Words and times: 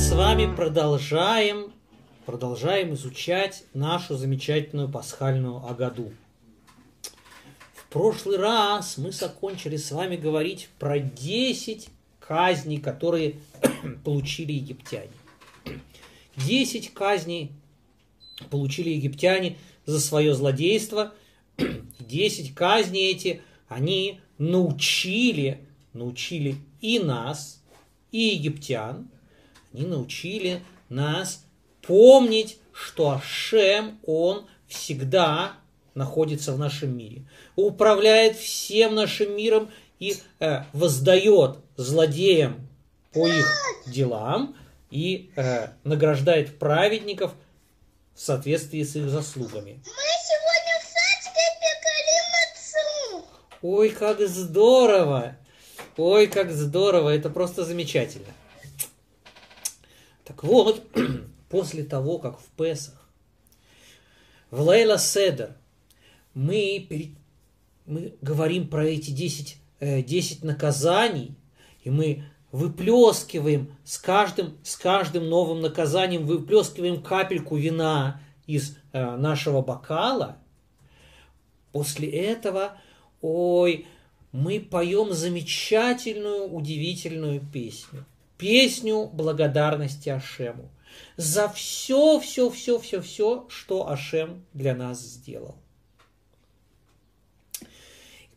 с 0.00 0.12
вами 0.12 0.52
продолжаем, 0.56 1.74
продолжаем 2.24 2.94
изучать 2.94 3.64
нашу 3.74 4.16
замечательную 4.16 4.88
пасхальную 4.88 5.58
Агаду. 5.58 6.10
В 7.74 7.84
прошлый 7.90 8.38
раз 8.38 8.96
мы 8.96 9.12
закончили 9.12 9.76
с 9.76 9.92
вами 9.92 10.16
говорить 10.16 10.70
про 10.78 11.00
10 11.00 11.90
казней, 12.18 12.80
которые 12.80 13.40
получили 14.04 14.52
египтяне. 14.52 15.10
10 16.36 16.94
казней 16.94 17.52
получили 18.48 18.88
египтяне 18.88 19.58
за 19.84 20.00
свое 20.00 20.34
злодейство. 20.34 21.12
10 21.98 22.54
казней 22.54 23.12
эти 23.12 23.42
они 23.68 24.22
научили, 24.38 25.60
научили 25.92 26.56
и 26.80 26.98
нас, 26.98 27.62
и 28.12 28.18
египтян, 28.18 29.10
они 29.72 29.86
научили 29.86 30.62
нас 30.88 31.44
помнить, 31.82 32.58
что 32.72 33.10
Ашем, 33.10 33.98
Он 34.04 34.46
всегда 34.66 35.52
находится 35.94 36.52
в 36.52 36.58
нашем 36.58 36.96
мире, 36.96 37.24
управляет 37.56 38.36
всем 38.36 38.94
нашим 38.94 39.36
миром 39.36 39.70
и 39.98 40.16
э, 40.38 40.62
воздает 40.72 41.58
злодеям 41.76 42.68
по 43.12 43.26
их 43.26 43.46
делам 43.86 44.56
и 44.90 45.30
э, 45.36 45.68
награждает 45.84 46.58
праведников 46.58 47.32
в 48.14 48.20
соответствии 48.20 48.82
с 48.82 48.96
их 48.96 49.08
заслугами. 49.08 49.82
Мы 49.84 50.10
сегодня 50.28 50.74
в 50.80 50.86
садике 50.86 51.46
пекали 51.60 52.16
мацу. 52.32 53.26
Ой, 53.62 53.90
как 53.90 54.20
здорово! 54.28 55.36
Ой, 55.96 56.26
как 56.28 56.50
здорово! 56.50 57.10
Это 57.10 57.30
просто 57.30 57.64
замечательно. 57.64 58.28
Так 60.24 60.44
вот, 60.44 60.82
после 61.48 61.84
того, 61.84 62.18
как 62.18 62.38
в 62.38 62.46
Песах, 62.56 62.94
в 64.50 64.60
Лейла 64.62 64.98
Седер, 64.98 65.56
мы, 66.34 66.86
пере- 66.88 67.14
мы 67.86 68.14
говорим 68.20 68.68
про 68.68 68.84
эти 68.84 69.10
10, 69.10 69.56
э, 69.80 70.02
10 70.02 70.44
наказаний, 70.44 71.34
и 71.82 71.90
мы 71.90 72.24
выплескиваем 72.52 73.72
с 73.84 73.98
каждым, 73.98 74.56
с 74.62 74.76
каждым 74.76 75.28
новым 75.28 75.60
наказанием, 75.60 76.26
выплескиваем 76.26 77.02
капельку 77.02 77.56
вина 77.56 78.20
из 78.46 78.76
э, 78.92 79.16
нашего 79.16 79.62
бокала. 79.62 80.36
После 81.72 82.08
этого, 82.08 82.76
ой, 83.20 83.86
мы 84.32 84.60
поем 84.60 85.12
замечательную, 85.12 86.48
удивительную 86.52 87.40
песню. 87.52 88.04
Песню 88.40 89.10
благодарности 89.12 90.08
Ашему 90.08 90.70
за 91.18 91.48
все, 91.50 92.18
все, 92.20 92.48
все, 92.48 92.78
все, 92.78 93.02
все, 93.02 93.46
что 93.50 93.88
Ашем 93.88 94.46
для 94.54 94.74
нас 94.74 95.00
сделал. 95.00 95.56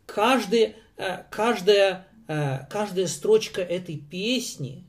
Каждый, 0.04 0.76
э, 0.98 1.24
каждая, 1.30 2.06
э, 2.28 2.66
каждая 2.68 3.06
строчка 3.06 3.62
этой 3.62 3.96
песни, 3.96 4.84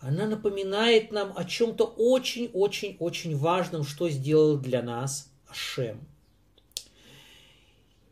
она 0.00 0.26
напоминает 0.26 1.12
нам 1.12 1.34
о 1.36 1.44
чем-то 1.44 1.84
очень-очень-очень 1.84 3.36
важном, 3.36 3.84
что 3.84 4.08
сделал 4.08 4.56
для 4.56 4.82
нас 4.82 5.30
Ашем. 5.46 6.00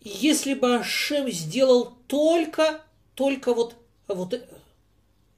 Если 0.02 0.52
бы 0.52 0.76
Ашем 0.76 1.30
сделал 1.30 1.94
только, 2.06 2.82
только 3.14 3.54
вот, 3.54 3.76
вот, 4.06 4.34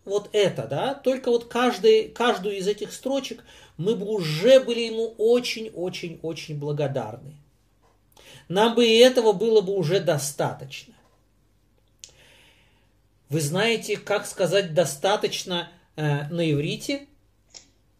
вот 0.05 0.28
это, 0.33 0.67
да, 0.67 0.95
только 0.95 1.31
вот 1.31 1.45
каждый, 1.47 2.08
каждую 2.08 2.56
из 2.56 2.67
этих 2.67 2.92
строчек, 2.92 3.45
мы 3.77 3.95
бы 3.95 4.07
уже 4.07 4.61
были 4.61 4.80
ему 4.80 5.14
очень-очень-очень 5.18 6.58
благодарны. 6.58 7.36
Нам 8.48 8.74
бы 8.74 8.86
и 8.86 8.98
этого 8.98 9.33
было 9.33 9.61
бы 9.61 9.74
уже 9.74 10.01
достаточно. 10.01 10.95
Вы 13.29 13.41
знаете, 13.41 13.96
как 13.96 14.27
сказать 14.27 14.74
достаточно 14.74 15.70
э, 15.96 16.29
на 16.29 16.51
иврите? 16.52 17.07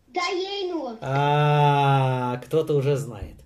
Даейну. 0.09 0.99
А, 1.01 2.37
кто-то 2.45 2.75
уже 2.75 2.97
знает. 2.97 3.37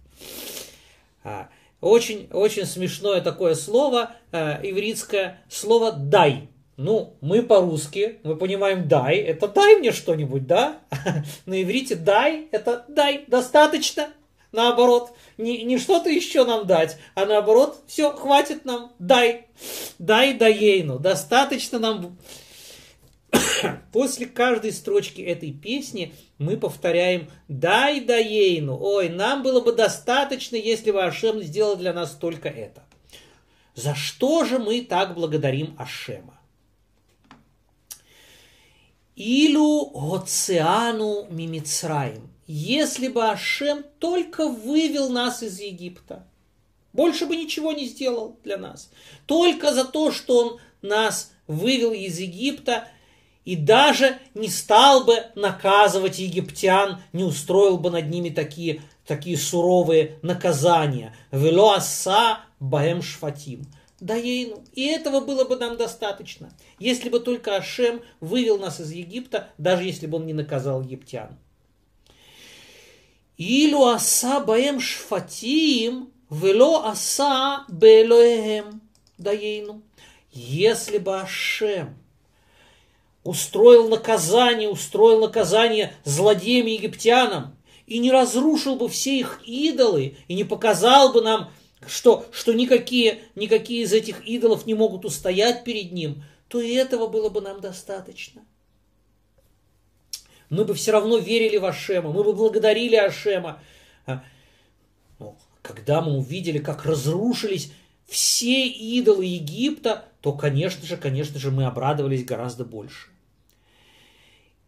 А, 1.22 1.48
очень, 1.80 2.28
очень 2.32 2.66
смешное 2.66 3.20
такое 3.20 3.54
слово, 3.54 4.16
э, 4.32 4.68
ивритское 4.68 5.44
слово 5.48 5.92
«дай». 5.92 6.48
Ну, 6.76 7.16
мы 7.22 7.42
по-русски, 7.42 8.18
мы 8.22 8.36
понимаем 8.36 8.86
«дай», 8.86 9.16
это 9.16 9.48
«дай 9.48 9.76
мне 9.76 9.92
что-нибудь», 9.92 10.46
да? 10.46 10.80
На 11.46 11.62
иврите 11.62 11.94
«дай»– 11.94 12.48
это 12.52 12.84
«дай», 12.88 13.24
достаточно, 13.26 14.10
наоборот. 14.52 15.12
Не, 15.38 15.62
не 15.64 15.78
что-то 15.78 16.10
еще 16.10 16.44
нам 16.44 16.66
дать, 16.66 16.98
а 17.14 17.24
наоборот, 17.24 17.78
все, 17.86 18.12
хватит 18.12 18.66
нам, 18.66 18.92
дай, 18.98 19.46
дай 19.98 20.34
даейну, 20.34 20.98
достаточно 20.98 21.78
нам 21.78 22.18
После 23.92 24.26
каждой 24.26 24.72
строчки 24.72 25.20
этой 25.20 25.52
песни 25.52 26.14
мы 26.38 26.56
повторяем 26.56 27.30
«Дай 27.48 28.00
даейну». 28.00 28.78
Ой, 28.78 29.08
нам 29.08 29.42
было 29.42 29.60
бы 29.60 29.72
достаточно, 29.72 30.56
если 30.56 30.90
бы 30.90 31.02
Ашем 31.02 31.42
сделал 31.42 31.76
для 31.76 31.92
нас 31.92 32.10
только 32.12 32.48
это. 32.48 32.82
За 33.74 33.94
что 33.94 34.44
же 34.44 34.58
мы 34.58 34.82
так 34.82 35.14
благодарим 35.14 35.74
Ашема? 35.78 36.35
Илу 39.16 39.86
Гоциану 39.86 41.26
Мимицраим. 41.30 42.28
Если 42.46 43.08
бы 43.08 43.24
Ашем 43.24 43.82
только 43.98 44.46
вывел 44.46 45.08
нас 45.08 45.42
из 45.42 45.58
Египта, 45.58 46.26
больше 46.92 47.24
бы 47.24 47.34
ничего 47.34 47.72
не 47.72 47.86
сделал 47.86 48.38
для 48.44 48.58
нас. 48.58 48.90
Только 49.24 49.72
за 49.72 49.84
то, 49.84 50.12
что 50.12 50.38
Он 50.38 50.60
нас 50.82 51.32
вывел 51.46 51.92
из 51.92 52.18
Египта, 52.18 52.88
и 53.46 53.56
даже 53.56 54.18
не 54.34 54.48
стал 54.48 55.04
бы 55.04 55.14
наказывать 55.36 56.18
египтян, 56.18 57.00
не 57.12 57.22
устроил 57.22 57.78
бы 57.78 57.90
над 57.90 58.10
ними 58.10 58.28
такие, 58.28 58.82
такие 59.06 59.38
суровые 59.38 60.18
наказания. 60.22 61.14
Вело 61.30 61.74
аса 61.74 62.40
баэм 62.58 63.02
шфатим. 63.02 63.64
Даейну. 64.06 64.64
И 64.72 64.86
этого 64.86 65.20
было 65.20 65.44
бы 65.44 65.56
нам 65.56 65.76
достаточно, 65.76 66.52
если 66.78 67.08
бы 67.08 67.20
только 67.20 67.56
Ашем 67.56 68.00
вывел 68.20 68.58
нас 68.58 68.80
из 68.80 68.92
Египта, 68.92 69.50
даже 69.58 69.84
если 69.84 70.06
бы 70.06 70.18
он 70.18 70.26
не 70.26 70.32
наказал 70.32 70.82
египтян. 70.82 71.36
Илу 73.36 73.86
аса 73.86 74.40
баэм 74.40 74.80
шфатим, 74.80 76.10
вело 76.30 76.84
аса 76.84 77.64
бэлоэм. 77.68 78.80
Даейну. 79.18 79.82
Если 80.30 80.98
бы 80.98 81.20
Ашем 81.20 81.96
устроил 83.24 83.88
наказание, 83.88 84.68
устроил 84.68 85.20
наказание 85.20 85.94
злодеям 86.04 86.66
египтянам, 86.66 87.56
и 87.86 87.98
не 87.98 88.10
разрушил 88.10 88.76
бы 88.76 88.88
все 88.88 89.18
их 89.18 89.40
идолы, 89.44 90.16
и 90.28 90.34
не 90.34 90.44
показал 90.44 91.12
бы 91.12 91.22
нам, 91.22 91.50
что, 91.88 92.26
что 92.32 92.52
никакие, 92.52 93.20
никакие 93.34 93.82
из 93.82 93.92
этих 93.92 94.26
идолов 94.26 94.66
не 94.66 94.74
могут 94.74 95.04
устоять 95.04 95.64
перед 95.64 95.92
ним, 95.92 96.22
то 96.48 96.60
и 96.60 96.72
этого 96.74 97.06
было 97.06 97.28
бы 97.28 97.40
нам 97.40 97.60
достаточно. 97.60 98.42
Мы 100.48 100.64
бы 100.64 100.74
все 100.74 100.92
равно 100.92 101.18
верили 101.18 101.56
в 101.56 101.64
Ашема, 101.64 102.12
мы 102.12 102.22
бы 102.22 102.32
благодарили 102.32 102.96
Ашема. 102.96 103.60
А, 104.06 104.22
ну, 105.18 105.36
когда 105.62 106.00
мы 106.00 106.16
увидели, 106.16 106.58
как 106.58 106.84
разрушились 106.84 107.72
все 108.06 108.66
идолы 108.68 109.24
Египта, 109.24 110.04
то, 110.20 110.32
конечно 110.32 110.86
же, 110.86 110.96
конечно 110.96 111.40
же, 111.40 111.50
мы 111.50 111.64
обрадовались 111.66 112.24
гораздо 112.24 112.64
больше. 112.64 113.08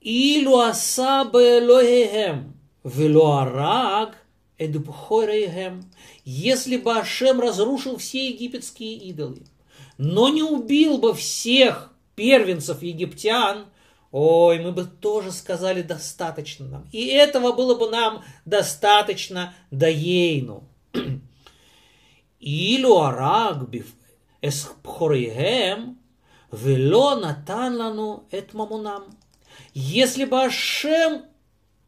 Илю 0.00 0.58
асабе 0.58 1.60
велуараг– 2.82 4.16
если 6.24 6.76
бы 6.76 6.98
Ашем 6.98 7.40
разрушил 7.40 7.96
все 7.96 8.30
египетские 8.30 8.94
идолы, 8.96 9.42
но 9.98 10.28
не 10.28 10.42
убил 10.42 10.98
бы 10.98 11.14
всех 11.14 11.92
первенцев 12.16 12.82
египтян, 12.82 13.66
ой, 14.10 14.58
мы 14.60 14.72
бы 14.72 14.84
тоже 14.84 15.30
сказали 15.32 15.82
достаточно 15.82 16.66
нам. 16.66 16.88
И 16.92 17.06
этого 17.06 17.52
было 17.52 17.74
бы 17.76 17.88
нам 17.90 18.24
достаточно 18.44 19.54
даейну. 19.70 20.64
Илю 22.40 22.98
араг 22.98 23.68
эс 24.40 24.70
бхориhem, 24.82 25.98
вело 26.52 27.16
натан 27.16 27.76
лану 27.76 28.24
эт. 28.30 28.52
Если 29.74 30.24
бы 30.24 30.42
Ашем 30.42 31.24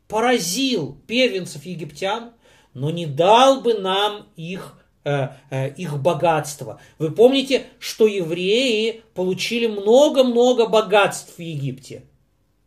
поразил 0.08 1.00
первенцев 1.06 1.64
египтян, 1.64 2.32
но 2.74 2.90
не 2.90 3.06
дал 3.06 3.60
бы 3.60 3.74
нам 3.74 4.26
их, 4.36 4.78
э, 5.04 5.28
э, 5.50 5.70
их 5.74 5.98
богатство. 5.98 6.80
Вы 6.98 7.10
помните, 7.10 7.66
что 7.78 8.06
евреи 8.06 9.02
получили 9.14 9.66
много-много 9.66 10.66
богатств 10.66 11.36
в 11.36 11.40
Египте. 11.40 12.04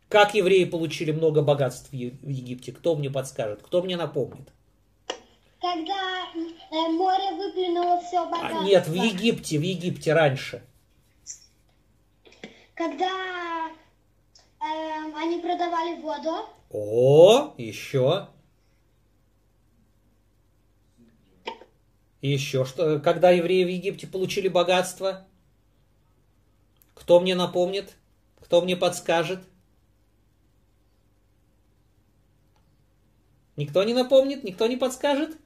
Как 0.08 0.34
евреи 0.34 0.64
получили 0.64 1.10
много 1.10 1.42
богатств 1.42 1.90
в 1.90 1.94
Египте? 1.94 2.72
Кто 2.72 2.94
мне 2.94 3.10
подскажет? 3.10 3.62
Кто 3.62 3.82
мне 3.82 3.96
напомнит? 3.96 4.48
Когда 5.60 6.26
э, 6.34 6.88
море 6.90 7.32
выплюнуло 7.36 8.00
все 8.02 8.18
А, 8.18 8.26
богатство. 8.26 8.62
нет, 8.64 8.86
в 8.86 8.92
Египте, 8.94 9.58
в 9.58 9.62
Египте 9.62 10.12
раньше. 10.12 10.62
Когда 12.74 13.08
эм, 14.60 15.16
они 15.16 15.40
продавали 15.40 16.00
воду. 16.00 16.46
О, 16.70 17.54
еще. 17.56 18.28
Еще 22.24 22.64
что? 22.64 23.00
Когда 23.00 23.32
евреи 23.32 23.64
в 23.64 23.68
Египте 23.68 24.06
получили 24.06 24.48
богатство? 24.48 25.26
Кто 26.94 27.20
мне 27.20 27.34
напомнит? 27.34 27.96
Кто 28.40 28.62
мне 28.62 28.78
подскажет? 28.78 29.40
Никто 33.56 33.84
не 33.84 33.92
напомнит? 33.92 34.42
Никто 34.42 34.66
не 34.66 34.78
подскажет? 34.78 35.36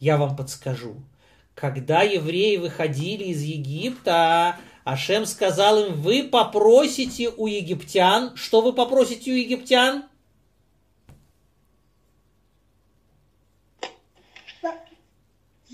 Я 0.00 0.16
вам 0.16 0.34
подскажу. 0.34 0.96
Когда 1.54 2.02
евреи 2.02 2.56
выходили 2.56 3.26
из 3.26 3.40
Египта, 3.42 4.56
Ашем 4.82 5.24
сказал 5.24 5.86
им, 5.86 5.92
вы 6.00 6.24
попросите 6.24 7.30
у 7.30 7.46
египтян. 7.46 8.34
Что 8.34 8.60
вы 8.60 8.72
попросите 8.72 9.30
у 9.30 9.34
египтян? 9.36 10.08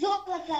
Золото, 0.04 0.56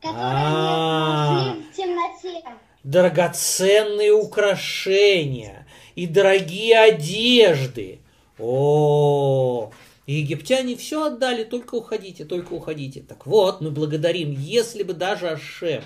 которое 0.00 0.36
они 0.36 1.50
нашли 1.50 1.62
в 1.62 1.76
темноте. 1.76 2.44
драгоценные 2.82 4.12
украшения 4.12 5.66
и 5.94 6.06
дорогие 6.06 6.78
одежды. 6.78 8.00
О, 8.38 9.70
египтяне 10.06 10.76
все 10.76 11.06
отдали, 11.06 11.44
только 11.44 11.74
уходите, 11.74 12.24
только 12.24 12.54
уходите. 12.54 13.00
Так 13.00 13.26
вот, 13.26 13.60
мы 13.60 13.70
благодарим, 13.70 14.30
если 14.30 14.82
бы 14.82 14.94
даже 14.94 15.28
Ашем 15.28 15.82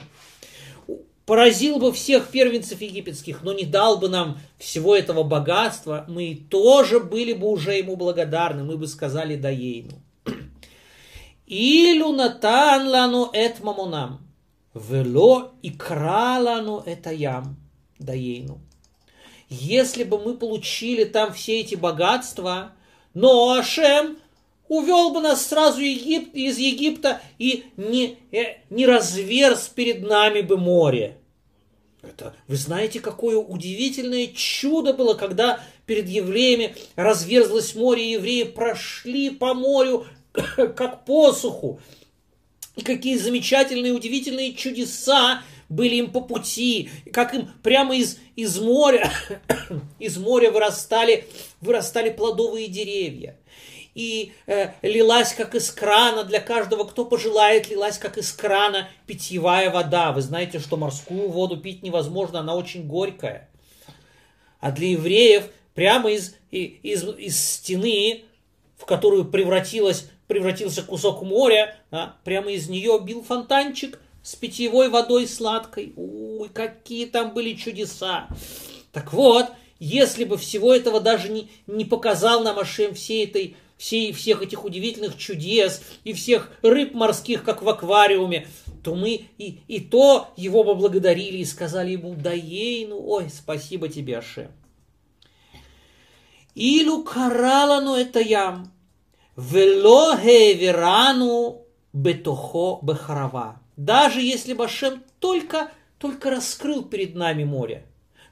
поразил 1.26 1.78
бы 1.78 1.92
всех 1.92 2.28
первенцев 2.28 2.80
египетских, 2.80 3.42
но 3.42 3.52
не 3.52 3.64
дал 3.64 3.98
бы 3.98 4.08
нам 4.08 4.38
всего 4.58 4.94
этого 4.94 5.24
богатства, 5.24 6.04
мы 6.08 6.40
тоже 6.48 7.00
были 7.00 7.32
бы 7.32 7.48
уже 7.48 7.74
ему 7.74 7.96
благодарны, 7.96 8.62
мы 8.62 8.76
бы 8.76 8.86
сказали 8.86 9.36
Даейну. 9.36 10.00
Натан 11.50 12.88
лану 12.88 13.30
эт 13.32 13.60
мамонам. 13.60 14.20
Вело 14.72 15.52
и 15.62 15.70
кралану 15.70 16.80
это 16.86 17.10
ям 17.10 17.56
даейну. 17.98 18.60
Если 19.48 20.04
бы 20.04 20.20
мы 20.20 20.36
получили 20.36 21.02
там 21.02 21.32
все 21.32 21.58
эти 21.60 21.74
богатства, 21.74 22.72
но 23.14 23.50
Ашем 23.54 24.18
увел 24.68 25.12
бы 25.12 25.20
нас 25.20 25.44
сразу 25.44 25.80
Егип- 25.80 26.32
из 26.34 26.56
Египта 26.58 27.20
и 27.38 27.64
не, 27.76 28.18
э, 28.30 28.58
не 28.70 28.86
разверз 28.86 29.66
перед 29.66 30.02
нами 30.02 30.42
бы 30.42 30.56
море. 30.56 31.16
Это, 32.02 32.34
вы 32.46 32.56
знаете, 32.56 33.00
какое 33.00 33.36
удивительное 33.36 34.28
чудо 34.28 34.94
было, 34.94 35.14
когда 35.14 35.60
перед 35.84 36.08
евреями 36.08 36.76
разверзлось 36.94 37.74
море, 37.74 38.06
и 38.06 38.12
евреи 38.12 38.44
прошли 38.44 39.30
по 39.30 39.52
морю, 39.52 40.06
как 40.76 41.04
по 41.04 41.32
суху. 41.32 41.80
И 42.76 42.82
какие 42.82 43.16
замечательные, 43.16 43.92
удивительные 43.92 44.54
чудеса 44.54 45.42
были 45.68 45.96
им 45.96 46.10
по 46.10 46.20
пути, 46.20 46.90
как 47.12 47.34
им 47.34 47.48
прямо 47.62 47.96
из, 47.96 48.18
из 48.36 48.58
моря, 48.58 49.10
из 49.98 50.18
моря 50.18 50.50
вырастали, 50.50 51.26
вырастали 51.60 52.10
плодовые 52.10 52.68
деревья. 52.68 53.36
И 53.94 54.32
э, 54.46 54.70
лилась 54.82 55.32
как 55.34 55.54
из 55.54 55.70
крана 55.70 56.24
для 56.24 56.40
каждого, 56.40 56.84
кто 56.84 57.04
пожелает, 57.04 57.68
лилась 57.68 57.98
как 57.98 58.18
из 58.18 58.32
крана 58.32 58.88
питьевая 59.06 59.70
вода. 59.70 60.12
Вы 60.12 60.22
знаете, 60.22 60.60
что 60.60 60.76
морскую 60.76 61.28
воду 61.28 61.56
пить 61.56 61.82
невозможно, 61.82 62.40
она 62.40 62.54
очень 62.54 62.86
горькая. 62.86 63.48
А 64.60 64.70
для 64.70 64.88
евреев 64.90 65.44
прямо 65.74 66.10
из, 66.10 66.36
из, 66.50 67.04
из 67.04 67.40
стены, 67.42 68.24
в 68.76 68.84
которую 68.84 69.24
превратилась, 69.24 70.08
превратился 70.30 70.82
кусок 70.82 71.22
моря, 71.22 71.74
а, 71.90 72.14
прямо 72.22 72.52
из 72.52 72.68
нее 72.68 73.00
бил 73.04 73.20
фонтанчик 73.20 74.00
с 74.22 74.36
питьевой 74.36 74.88
водой 74.88 75.26
сладкой. 75.26 75.92
Ой, 75.96 76.48
какие 76.48 77.06
там 77.06 77.34
были 77.34 77.54
чудеса. 77.54 78.28
Так 78.92 79.12
вот, 79.12 79.46
если 79.80 80.22
бы 80.22 80.38
всего 80.38 80.72
этого 80.72 81.00
даже 81.00 81.30
не, 81.30 81.50
не 81.66 81.84
показал 81.84 82.44
нам 82.44 82.60
Ашем 82.60 82.94
всей 82.94 83.24
этой, 83.26 83.56
всей, 83.76 84.12
всех 84.12 84.40
этих 84.42 84.64
удивительных 84.64 85.18
чудес 85.18 85.82
и 86.04 86.12
всех 86.12 86.52
рыб 86.62 86.94
морских, 86.94 87.42
как 87.42 87.62
в 87.62 87.68
аквариуме, 87.68 88.46
то 88.84 88.94
мы 88.94 89.26
и, 89.36 89.58
и 89.66 89.80
то 89.80 90.32
его 90.36 90.62
бы 90.62 90.76
благодарили 90.76 91.38
и 91.38 91.44
сказали 91.44 91.90
ему, 91.90 92.14
да 92.14 92.32
ей, 92.32 92.86
ну, 92.86 93.04
ой, 93.04 93.28
спасибо 93.30 93.88
тебе, 93.88 94.18
Ашем. 94.18 94.52
Илю 96.54 97.02
каралану 97.02 97.94
это 97.94 98.20
ям, 98.20 98.72
вело 99.36 100.16
хеверану 100.16 101.62
бетохо 101.92 102.78
бехарава. 102.82 103.60
Даже 103.76 104.20
если 104.20 104.52
бы 104.52 104.64
Ашем 104.64 105.02
только, 105.18 105.70
только 105.98 106.30
раскрыл 106.30 106.82
перед 106.84 107.14
нами 107.14 107.44
море, 107.44 107.84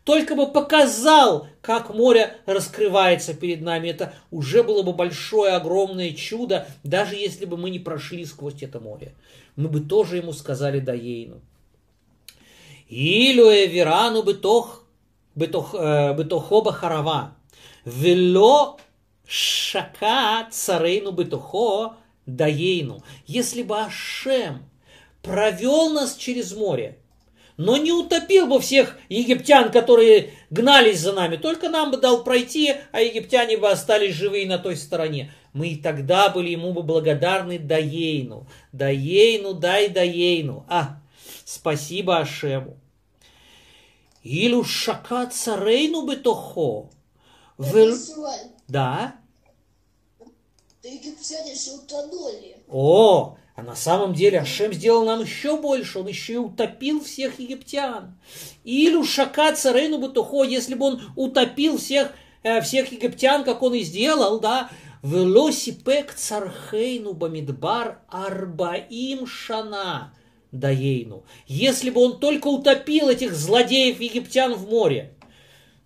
только 0.04 0.34
бы 0.34 0.46
показал, 0.46 1.48
как 1.60 1.94
море 1.94 2.38
раскрывается 2.46 3.34
перед 3.34 3.60
нами, 3.60 3.88
это 3.88 4.14
уже 4.30 4.62
было 4.62 4.82
бы 4.82 4.94
большое, 4.94 5.52
огромное 5.52 6.12
чудо, 6.12 6.66
даже 6.82 7.14
если 7.14 7.44
бы 7.44 7.56
мы 7.56 7.68
не 7.68 7.78
прошли 7.78 8.24
сквозь 8.24 8.62
это 8.62 8.80
море. 8.80 9.14
Мы 9.56 9.68
бы 9.68 9.80
тоже 9.80 10.16
ему 10.16 10.32
сказали 10.32 10.80
Даейну. 10.80 11.40
Илю 12.88 13.50
эверану 13.50 14.22
бетох, 14.22 14.84
бетох, 15.34 15.74
э, 15.74 16.14
бетохо 16.16 16.62
бахарава. 16.62 17.34
Вело 17.84 18.78
шака 19.28 20.48
царейну 20.50 21.12
бетухо 21.12 21.96
даейну. 22.26 23.02
Если 23.26 23.62
бы 23.62 23.78
Ашем 23.78 24.64
провел 25.22 25.90
нас 25.90 26.16
через 26.16 26.54
море, 26.54 26.98
но 27.58 27.76
не 27.76 27.92
утопил 27.92 28.46
бы 28.46 28.60
всех 28.60 28.96
египтян, 29.08 29.70
которые 29.70 30.32
гнались 30.48 31.00
за 31.00 31.12
нами, 31.12 31.36
только 31.36 31.68
нам 31.68 31.90
бы 31.90 31.98
дал 31.98 32.24
пройти, 32.24 32.76
а 32.92 33.00
египтяне 33.00 33.58
бы 33.58 33.68
остались 33.68 34.14
живые 34.14 34.46
на 34.46 34.58
той 34.58 34.76
стороне. 34.76 35.32
Мы 35.52 35.68
и 35.70 35.76
тогда 35.76 36.28
были 36.28 36.50
ему 36.50 36.72
бы 36.72 36.82
благодарны 36.82 37.58
Даейну. 37.58 38.46
Даейну, 38.72 39.54
дай 39.54 39.88
Даейну. 39.88 40.64
А, 40.68 41.00
спасибо 41.44 42.18
Ашему. 42.18 42.78
Илю 44.22 44.62
шака 44.62 45.26
царейну 45.26 46.06
бетохо. 46.06 46.90
Вел- 47.58 47.96
Да. 48.68 49.16
египтяне 50.82 51.54
же 51.54 51.72
утонули. 51.72 52.56
О, 52.68 53.36
а 53.56 53.62
на 53.62 53.74
самом 53.74 54.14
деле 54.14 54.40
Ашем 54.40 54.72
сделал 54.72 55.04
нам 55.04 55.22
еще 55.22 55.60
больше. 55.60 55.98
Он 55.98 56.06
еще 56.06 56.34
и 56.34 56.36
утопил 56.36 57.02
всех 57.02 57.40
египтян. 57.40 58.18
Илю 58.62 59.04
шака 59.04 59.52
царейну 59.52 59.98
бутухо, 59.98 60.44
если 60.44 60.74
бы 60.74 60.86
он 60.86 61.02
утопил 61.16 61.78
всех, 61.78 62.12
э, 62.42 62.60
всех 62.60 62.92
египтян, 62.92 63.42
как 63.42 63.62
он 63.62 63.74
и 63.74 63.80
сделал, 63.80 64.38
да, 64.38 64.70
велосипек 65.02 66.14
цархейну 66.14 67.14
бамидбар 67.14 68.02
арбаим 68.08 69.26
шана 69.26 70.14
даейну. 70.52 71.24
Если 71.46 71.90
бы 71.90 72.02
он 72.02 72.20
только 72.20 72.48
утопил 72.48 73.08
этих 73.08 73.32
злодеев 73.32 74.00
египтян 74.00 74.54
в 74.54 74.68
море. 74.68 75.14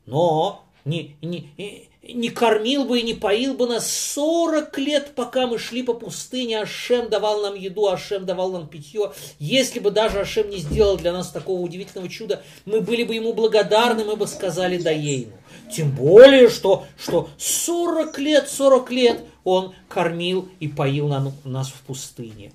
Но 0.04 0.64
не, 0.84 1.16
не, 1.22 1.90
не 2.02 2.30
кормил 2.30 2.84
бы 2.84 2.98
и 2.98 3.02
не 3.02 3.14
поил 3.14 3.54
бы 3.54 3.66
нас 3.68 3.90
40 3.90 4.76
лет, 4.78 5.12
пока 5.14 5.46
мы 5.46 5.58
шли 5.58 5.82
по 5.82 5.94
пустыне. 5.94 6.60
Ашем 6.60 7.08
давал 7.08 7.42
нам 7.42 7.54
еду, 7.54 7.88
Ашем 7.88 8.26
давал 8.26 8.50
нам 8.52 8.66
питье. 8.66 9.12
Если 9.38 9.78
бы 9.78 9.90
даже 9.90 10.20
Ашем 10.20 10.50
не 10.50 10.58
сделал 10.58 10.96
для 10.96 11.12
нас 11.12 11.30
такого 11.30 11.60
удивительного 11.60 12.08
чуда, 12.08 12.42
мы 12.64 12.80
были 12.80 13.04
бы 13.04 13.14
ему 13.14 13.32
благодарны, 13.32 14.04
мы 14.04 14.16
бы 14.16 14.26
сказали 14.26 14.78
Даейну. 14.78 15.32
Тем 15.74 15.92
более, 15.92 16.50
что, 16.50 16.84
что 16.98 17.30
40 17.38 18.18
лет, 18.18 18.48
40 18.48 18.90
лет 18.90 19.20
он 19.44 19.74
кормил 19.88 20.48
и 20.58 20.68
поил 20.68 21.06
нам- 21.08 21.32
нас 21.44 21.68
в 21.68 21.80
пустыне. 21.82 22.52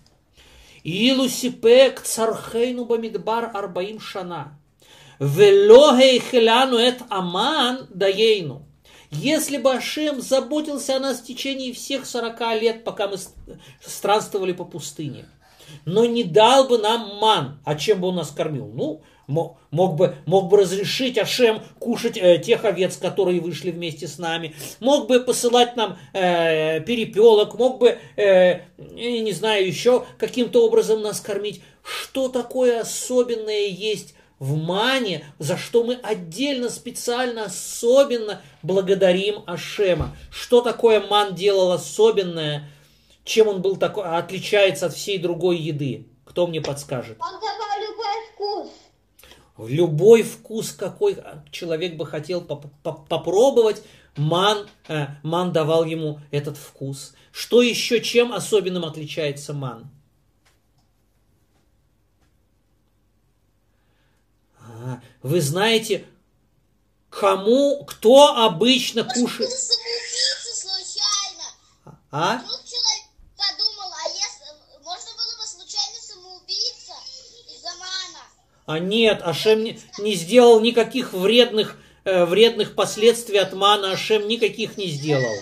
Илусипек 0.84 2.02
цархейну 2.02 2.86
бамидбар 2.86 3.52
арбаим 3.54 4.00
шана. 4.00 4.60
Велохей 5.20 6.20
хеляну 6.20 6.78
эт 6.78 7.00
аман 7.10 7.88
даейну. 7.90 8.67
Если 9.12 9.58
бы 9.58 9.74
Ашем 9.74 10.22
заботился 10.22 10.96
о 10.96 11.00
нас 11.00 11.20
в 11.20 11.26
течение 11.26 11.74
всех 11.74 12.06
40 12.06 12.40
лет, 12.62 12.84
пока 12.84 13.08
мы 13.08 13.18
странствовали 13.82 14.52
по 14.52 14.66
пустыне, 14.66 15.26
но 15.86 16.06
не 16.06 16.24
дал 16.24 16.68
бы 16.68 16.78
нам 16.78 17.18
ман. 17.20 17.60
А 17.64 17.76
чем 17.76 18.02
бы 18.02 18.10
он 18.10 18.16
нас 18.16 18.32
кормил? 18.32 18.68
Ну, 18.74 19.02
мо- 19.28 19.58
мог 19.72 19.96
бы, 19.96 20.16
мог 20.26 20.50
бы 20.50 20.58
разрешить 20.58 21.18
Ашем 21.18 21.62
кушать 21.80 22.18
э, 22.18 22.40
тех 22.40 22.66
овец, 22.66 22.98
которые 22.98 23.40
вышли 23.40 23.72
вместе 23.72 24.08
с 24.08 24.18
нами, 24.18 24.56
мог 24.80 25.08
бы 25.08 25.20
посылать 25.22 25.76
нам 25.76 25.98
э, 26.14 26.82
перепелок, 26.82 27.56
мог 27.56 27.80
бы, 27.80 27.98
э, 28.18 28.62
не 28.78 29.32
знаю, 29.32 29.68
еще 29.68 30.06
каким-то 30.18 30.66
образом 30.66 31.02
нас 31.02 31.22
кормить. 31.22 31.62
Что 31.84 32.28
такое 32.28 32.82
особенное 32.82 33.68
есть 33.68 34.14
в 34.40 34.56
мане, 34.56 35.26
за 35.40 35.58
что 35.58 35.84
мы 35.84 35.96
отдельно, 35.96 36.70
специально, 36.70 37.46
особенно 37.46 38.42
благодарим 38.62 39.44
Ашема. 39.48 40.16
Что 40.32 40.62
такое 40.62 41.00
ман 41.06 41.34
делал 41.36 41.72
особенное, 41.72 42.70
чем 43.24 43.48
он 43.48 43.62
был 43.62 43.78
такой, 43.78 44.04
отличается 44.06 44.86
от 44.88 44.94
всей 44.94 45.18
другой 45.18 45.58
еды? 45.58 46.08
Кто 46.26 46.46
мне 46.46 46.62
подскажет? 46.62 47.18
Он 47.20 47.32
давал 47.40 47.80
любой 47.82 48.68
вкус. 48.68 49.70
Любой 49.70 50.22
вкус, 50.22 50.72
какой 50.72 51.18
человек 51.50 51.96
бы 51.96 52.06
хотел 52.06 52.42
поп- 52.42 52.68
поп- 52.84 53.08
попробовать, 53.08 53.82
ман, 54.16 54.68
э, 54.88 55.08
ман 55.24 55.52
давал 55.52 55.84
ему 55.84 56.20
этот 56.30 56.58
вкус. 56.58 57.16
Что 57.32 57.64
еще, 57.64 58.02
чем 58.02 58.34
особенным 58.34 58.86
отличается 58.86 59.54
ман? 59.54 59.90
Вы 65.22 65.42
знаете, 65.42 66.06
кому, 67.10 67.84
кто 67.86 68.38
обычно 68.38 69.04
Может, 69.04 69.22
кушает... 69.22 69.50
А? 72.10 72.38
Вдруг 72.38 72.64
человек 72.64 73.06
подумал, 73.36 73.92
а 73.94 74.10
если... 74.10 74.46
Можно 74.84 75.12
было 75.12 75.38
бы 75.38 75.46
случайно 75.46 76.00
самоубийца 76.02 76.94
из-за 77.54 77.70
мана. 77.80 78.24
А 78.66 78.80
нет, 78.80 79.22
Ашем 79.24 79.64
не, 79.64 79.80
не 80.00 80.16
сделал 80.16 80.62
никаких 80.62 81.12
вредных, 81.14 81.78
э, 82.06 82.24
вредных 82.26 82.76
последствий 82.76 83.40
от 83.40 83.54
мана. 83.54 83.92
Ашем 83.92 84.28
никаких 84.28 84.78
не 84.78 84.88
сделал. 84.88 85.36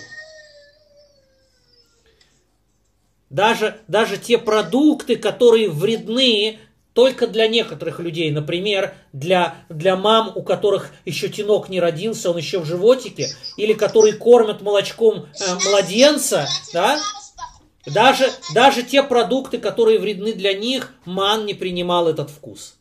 Даже, 3.30 3.80
даже 3.86 4.18
те 4.18 4.38
продукты, 4.38 5.16
которые 5.16 5.70
вредны 5.70 6.58
только 6.96 7.26
для 7.26 7.46
некоторых 7.46 8.00
людей, 8.00 8.30
например, 8.30 8.94
для, 9.12 9.54
для 9.68 9.96
мам, 9.96 10.32
у 10.34 10.42
которых 10.42 10.92
еще 11.04 11.28
тинок 11.28 11.68
не 11.68 11.78
родился, 11.78 12.30
он 12.30 12.38
еще 12.38 12.58
в 12.58 12.64
животике, 12.64 13.28
или 13.58 13.74
которые 13.74 14.14
кормят 14.14 14.62
молочком 14.62 15.26
э, 15.38 15.44
младенца, 15.68 16.48
да, 16.72 16.98
даже, 17.84 18.30
даже 18.54 18.82
те 18.82 19.02
продукты, 19.02 19.58
которые 19.58 19.98
вредны 19.98 20.32
для 20.32 20.54
них, 20.54 20.94
ман 21.04 21.44
не 21.44 21.52
принимал 21.52 22.08
этот 22.08 22.30
вкус. 22.30 22.76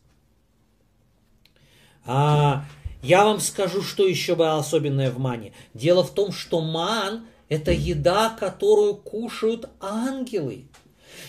А, 2.05 2.63
я 3.03 3.25
вам 3.25 3.41
скажу, 3.41 3.83
что 3.83 4.07
еще 4.07 4.35
было 4.35 4.57
особенное 4.57 5.11
в 5.11 5.19
мане. 5.19 5.51
Дело 5.73 6.05
в 6.05 6.11
том, 6.11 6.31
что 6.31 6.61
ман– 6.61 7.27
это 7.49 7.73
еда, 7.73 8.29
которую 8.39 8.95
кушают 8.95 9.67
ангелы. 9.81 10.67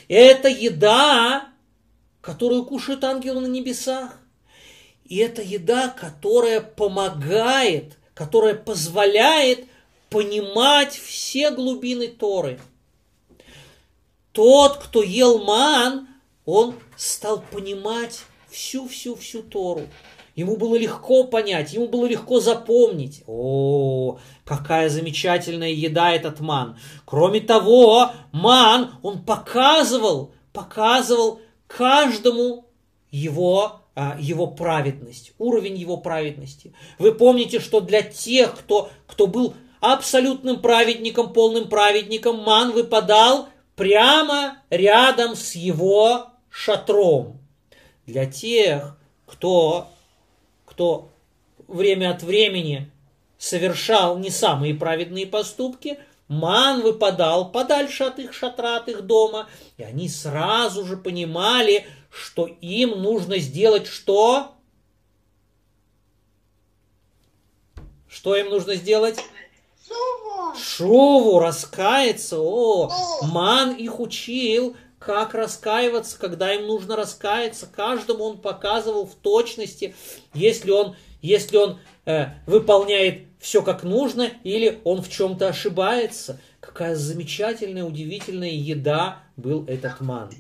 Это 0.06 0.46
еда, 0.46 1.48
которую 2.26 2.64
кушают 2.64 3.04
ангелы 3.04 3.42
на 3.42 3.46
небесах. 3.46 4.18
И 5.04 5.18
это 5.18 5.42
еда, 5.42 5.88
которая 5.88 6.60
помогает, 6.60 7.98
которая 8.14 8.54
позволяет 8.56 9.66
понимать 10.10 10.92
все 10.92 11.52
глубины 11.52 12.08
Торы. 12.08 12.58
Тот, 14.32 14.78
кто 14.78 15.04
ел 15.04 15.44
ман, 15.44 16.08
он 16.44 16.74
стал 16.96 17.44
понимать 17.52 18.22
всю-всю-всю 18.50 19.42
Тору. 19.42 19.86
Ему 20.34 20.56
было 20.56 20.74
легко 20.74 21.24
понять, 21.24 21.74
ему 21.74 21.86
было 21.86 22.06
легко 22.06 22.40
запомнить. 22.40 23.22
О, 23.28 24.18
какая 24.44 24.88
замечательная 24.88 25.70
еда 25.70 26.10
этот 26.10 26.40
ман. 26.40 26.76
Кроме 27.04 27.40
того, 27.40 28.10
ман, 28.32 28.96
он 29.02 29.22
показывал, 29.24 30.34
показывал 30.52 31.40
каждому 31.66 32.66
его, 33.10 33.80
а, 33.94 34.16
его 34.18 34.46
праведность, 34.46 35.32
уровень 35.38 35.76
его 35.76 35.96
праведности. 35.96 36.74
Вы 36.98 37.12
помните, 37.12 37.60
что 37.60 37.80
для 37.80 38.02
тех, 38.02 38.56
кто, 38.56 38.90
кто 39.06 39.26
был 39.26 39.54
абсолютным 39.80 40.60
праведником, 40.60 41.32
полным 41.32 41.68
праведником, 41.68 42.42
ман 42.42 42.72
выпадал 42.72 43.48
прямо 43.74 44.58
рядом 44.70 45.36
с 45.36 45.54
его 45.54 46.26
шатром. 46.50 47.38
Для 48.06 48.26
тех, 48.26 48.98
кто 49.26 49.88
кто 50.76 51.10
время 51.68 52.10
от 52.10 52.22
времени 52.22 52.90
совершал 53.38 54.18
не 54.18 54.28
самые 54.28 54.74
праведные 54.74 55.26
поступки, 55.26 55.98
ман 56.28 56.82
выпадал 56.82 57.50
подальше 57.50 58.04
от 58.04 58.18
их 58.18 58.32
шатра, 58.32 58.76
от 58.76 58.88
их 58.88 59.02
дома, 59.02 59.48
и 59.76 59.82
они 59.82 60.08
сразу 60.08 60.84
же 60.84 60.96
понимали, 60.96 61.86
что 62.10 62.46
им 62.46 63.02
нужно 63.02 63.38
сделать 63.38 63.86
что? 63.86 64.52
Что 68.08 68.34
им 68.34 68.48
нужно 68.48 68.74
сделать? 68.76 69.18
Суву. 69.86 70.56
Шуву, 70.56 71.38
раскаяться. 71.38 72.38
О, 72.40 72.90
ман 73.22 73.74
их 73.74 74.00
учил, 74.00 74.76
как 74.98 75.34
раскаиваться, 75.34 76.18
когда 76.18 76.54
им 76.54 76.66
нужно 76.66 76.96
раскаяться. 76.96 77.66
Каждому 77.66 78.24
он 78.24 78.38
показывал 78.38 79.06
в 79.06 79.14
точности, 79.14 79.94
если 80.34 80.70
он, 80.70 80.96
если 81.20 81.56
он 81.58 81.78
э, 82.06 82.28
выполняет 82.46 83.26
все 83.46 83.62
как 83.62 83.84
нужно 83.84 84.28
или 84.42 84.80
он 84.82 85.02
в 85.02 85.08
чем-то 85.08 85.46
ошибается. 85.46 86.40
Какая 86.58 86.96
замечательная, 86.96 87.84
удивительная 87.84 88.50
еда 88.50 89.20
был 89.36 89.64
этот 89.68 90.00
ман. 90.00 90.32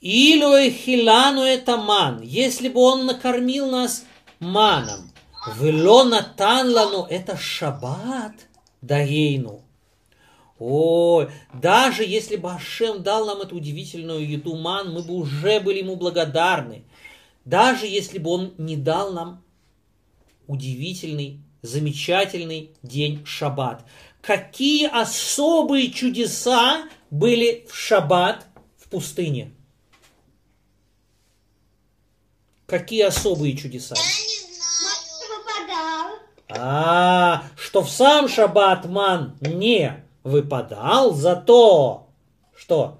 Илюэ 0.00 0.70
хилану 0.70 1.42
это 1.42 1.76
ман. 1.76 2.20
Если 2.22 2.68
бы 2.68 2.80
он 2.80 3.06
накормил 3.06 3.68
нас 3.68 4.04
маном, 4.38 5.10
вело 5.56 6.04
натан 6.04 6.72
лану 6.72 7.04
это 7.10 7.36
шаббат 7.36 8.34
даейну. 8.80 9.64
Ой, 10.60 11.28
даже 11.52 12.04
если 12.04 12.36
бы 12.36 12.52
Ашем 12.52 13.02
дал 13.02 13.26
нам 13.26 13.40
эту 13.40 13.56
удивительную 13.56 14.24
еду 14.28 14.54
ман, 14.54 14.92
мы 14.92 15.02
бы 15.02 15.14
уже 15.14 15.58
были 15.58 15.78
ему 15.78 15.96
благодарны. 15.96 16.84
Даже 17.44 17.88
если 17.88 18.18
бы 18.18 18.30
он 18.30 18.54
не 18.58 18.76
дал 18.76 19.12
нам 19.12 19.42
удивительный, 20.48 21.40
замечательный 21.62 22.72
день 22.82 23.24
шаббат. 23.24 23.84
Какие 24.20 24.88
особые 24.88 25.92
чудеса 25.92 26.88
были 27.10 27.66
в 27.70 27.76
шаббат 27.76 28.46
в 28.76 28.88
пустыне? 28.88 29.52
Какие 32.66 33.02
особые 33.02 33.56
чудеса? 33.56 33.94
А, 36.50 37.44
что 37.56 37.82
в 37.82 37.90
сам 37.90 38.28
шаббат 38.28 38.86
ман 38.86 39.36
не 39.40 40.02
выпадал, 40.24 41.12
зато 41.14 42.08
что? 42.56 42.98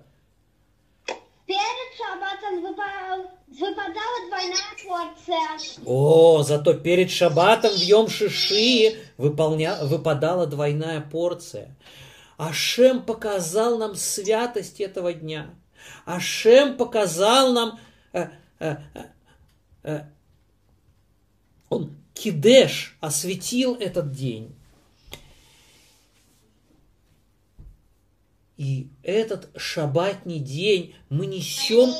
Перед 1.46 1.60
шаббатом 1.96 2.62
выпал, 2.62 3.30
выпадала 3.58 4.26
двойная 4.28 4.76
порция. 4.84 5.82
О, 5.84 6.42
зато 6.42 6.74
перед 6.74 7.10
шаббатом 7.10 7.72
в 7.72 7.82
Йом 7.82 8.08
Шиши 8.08 8.98
выполня... 9.16 9.78
выпадала 9.82 10.46
двойная 10.46 11.00
порция. 11.00 11.74
Ашем 12.36 13.02
показал 13.02 13.78
нам 13.78 13.94
святость 13.94 14.80
этого 14.80 15.12
дня. 15.12 15.50
Ашем 16.04 16.76
показал 16.76 17.52
нам... 17.52 17.80
э, 18.12 18.28
э, 18.60 18.76
э, 18.94 19.00
э, 19.82 20.00
он 21.68 21.96
Кидеш 22.14 22.96
осветил 23.00 23.74
этот 23.74 24.12
день. 24.12 24.54
И 28.56 28.88
этот 29.04 29.50
шаббатний 29.56 30.40
день 30.40 30.96
мы 31.08 31.26
несем... 31.26 31.90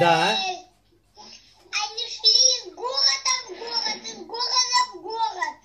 Да. 0.00 0.30
Они 0.30 2.04
шли 2.08 2.68
из 2.68 2.74
города 2.74 3.32
в 3.46 3.58
город, 3.58 3.96
из 4.04 4.16
города 4.26 4.80
в 4.94 5.02
город. 5.02 5.56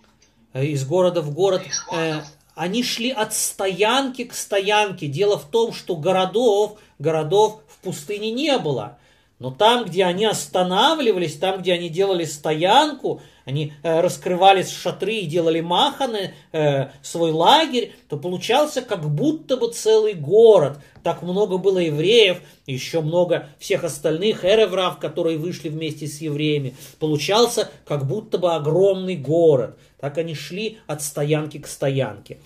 э, 0.53 0.65
из 0.65 0.85
города 0.85 1.21
в 1.21 1.33
город. 1.33 1.63
Э, 1.93 2.21
Они 2.55 2.83
шли 2.83 3.11
от 3.11 3.33
стоянки 3.33 4.23
к 4.25 4.33
стоянке. 4.33 5.07
Дело 5.07 5.38
в 5.39 5.45
том, 5.50 5.73
что 5.73 5.95
городов, 5.95 6.77
городов 7.00 7.61
в 7.67 7.77
пустыне 7.79 8.31
не 8.31 8.57
было. 8.57 8.97
Но 9.39 9.50
там, 9.51 9.85
где 9.85 10.05
они 10.05 10.25
останавливались, 10.25 11.38
там, 11.38 11.61
где 11.61 11.73
они 11.73 11.89
делали 11.89 12.25
стоянку, 12.25 13.21
они 13.51 13.74
э, 13.84 14.00
раскрывали 14.00 14.63
шатры 14.63 15.15
и 15.15 15.25
делали 15.25 15.60
маханы, 15.60 16.34
э, 16.53 16.89
свой 17.03 17.31
лагерь, 17.31 17.93
то 18.10 18.17
получался 18.17 18.81
как 18.81 19.03
будто 19.13 19.58
бы 19.58 19.72
целый 19.72 20.13
город. 20.13 20.79
Так 21.03 21.22
много 21.22 21.58
было 21.58 21.79
евреев, 21.79 22.38
еще 22.65 23.01
много 23.01 23.50
всех 23.60 23.84
остальных 23.84 24.46
эреврав, 24.46 25.00
которые 25.00 25.38
вышли 25.38 25.70
вместе 25.70 26.08
с 26.08 26.22
евреями. 26.22 26.75
Получался 27.00 27.70
как 27.86 28.08
будто 28.08 28.38
бы 28.38 28.53
огромный 28.55 29.17
город. 29.17 29.77
Так 30.00 30.17
они 30.17 30.34
шли 30.34 30.79
от 30.88 31.01
стоянки 31.01 31.60
к 31.60 31.67
стоянке. 31.67 32.39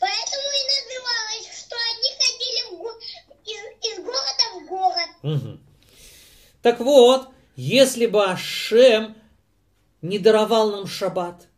Поэтому 0.00 0.48
и 0.58 0.62
называлось, 0.74 1.48
что 1.60 1.76
они 1.90 2.10
ходили 2.18 2.60
в 2.70 2.78
го- 2.78 2.98
из, 3.44 3.92
из 3.92 4.04
города 4.04 4.44
в 4.54 4.68
город. 4.68 5.08
Мгм. 5.22 5.60
Так 6.62 6.80
вот, 6.80 7.28
если 7.56 8.06
бы 8.06 8.24
Ашем 8.24 9.14
не 10.02 10.18
даровал 10.18 10.70
нам 10.70 10.86
шаббат, 10.86 11.48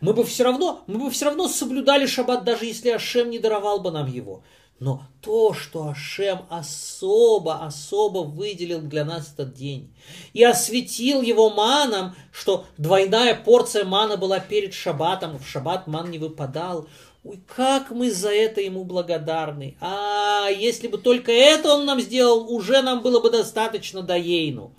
мы 0.00 0.12
бы 0.12 0.24
все 0.24 0.44
равно, 0.44 0.82
мы 0.86 0.98
бы 0.98 1.10
все 1.10 1.26
равно 1.26 1.48
соблюдали 1.48 2.06
шаббат, 2.06 2.44
даже 2.44 2.66
если 2.66 2.90
Ашем 2.90 3.30
не 3.30 3.38
даровал 3.38 3.80
бы 3.80 3.90
нам 3.90 4.06
его. 4.06 4.42
Но 4.80 5.02
то, 5.22 5.54
что 5.54 5.88
Ашем 5.88 6.46
особо, 6.50 7.64
особо 7.64 8.18
выделил 8.18 8.80
для 8.80 9.04
нас 9.04 9.32
этот 9.32 9.54
день 9.54 9.94
и 10.32 10.42
осветил 10.42 11.22
его 11.22 11.50
маном, 11.50 12.14
что 12.32 12.66
двойная 12.76 13.34
порция 13.34 13.84
мана 13.84 14.16
была 14.16 14.40
перед 14.40 14.74
шаббатом, 14.74 15.38
в 15.38 15.48
шаббат 15.48 15.86
ман 15.86 16.10
не 16.10 16.18
выпадал. 16.18 16.88
Ой, 17.22 17.40
как 17.46 17.90
мы 17.90 18.10
за 18.10 18.34
это 18.34 18.60
ему 18.60 18.84
благодарны. 18.84 19.78
А, 19.80 20.48
если 20.48 20.88
бы 20.88 20.98
только 20.98 21.32
это 21.32 21.72
он 21.72 21.86
нам 21.86 21.98
сделал, 22.00 22.52
уже 22.52 22.82
нам 22.82 23.00
было 23.00 23.20
бы 23.20 23.30
достаточно 23.30 24.02
до 24.02 24.18
ейну. 24.18 24.74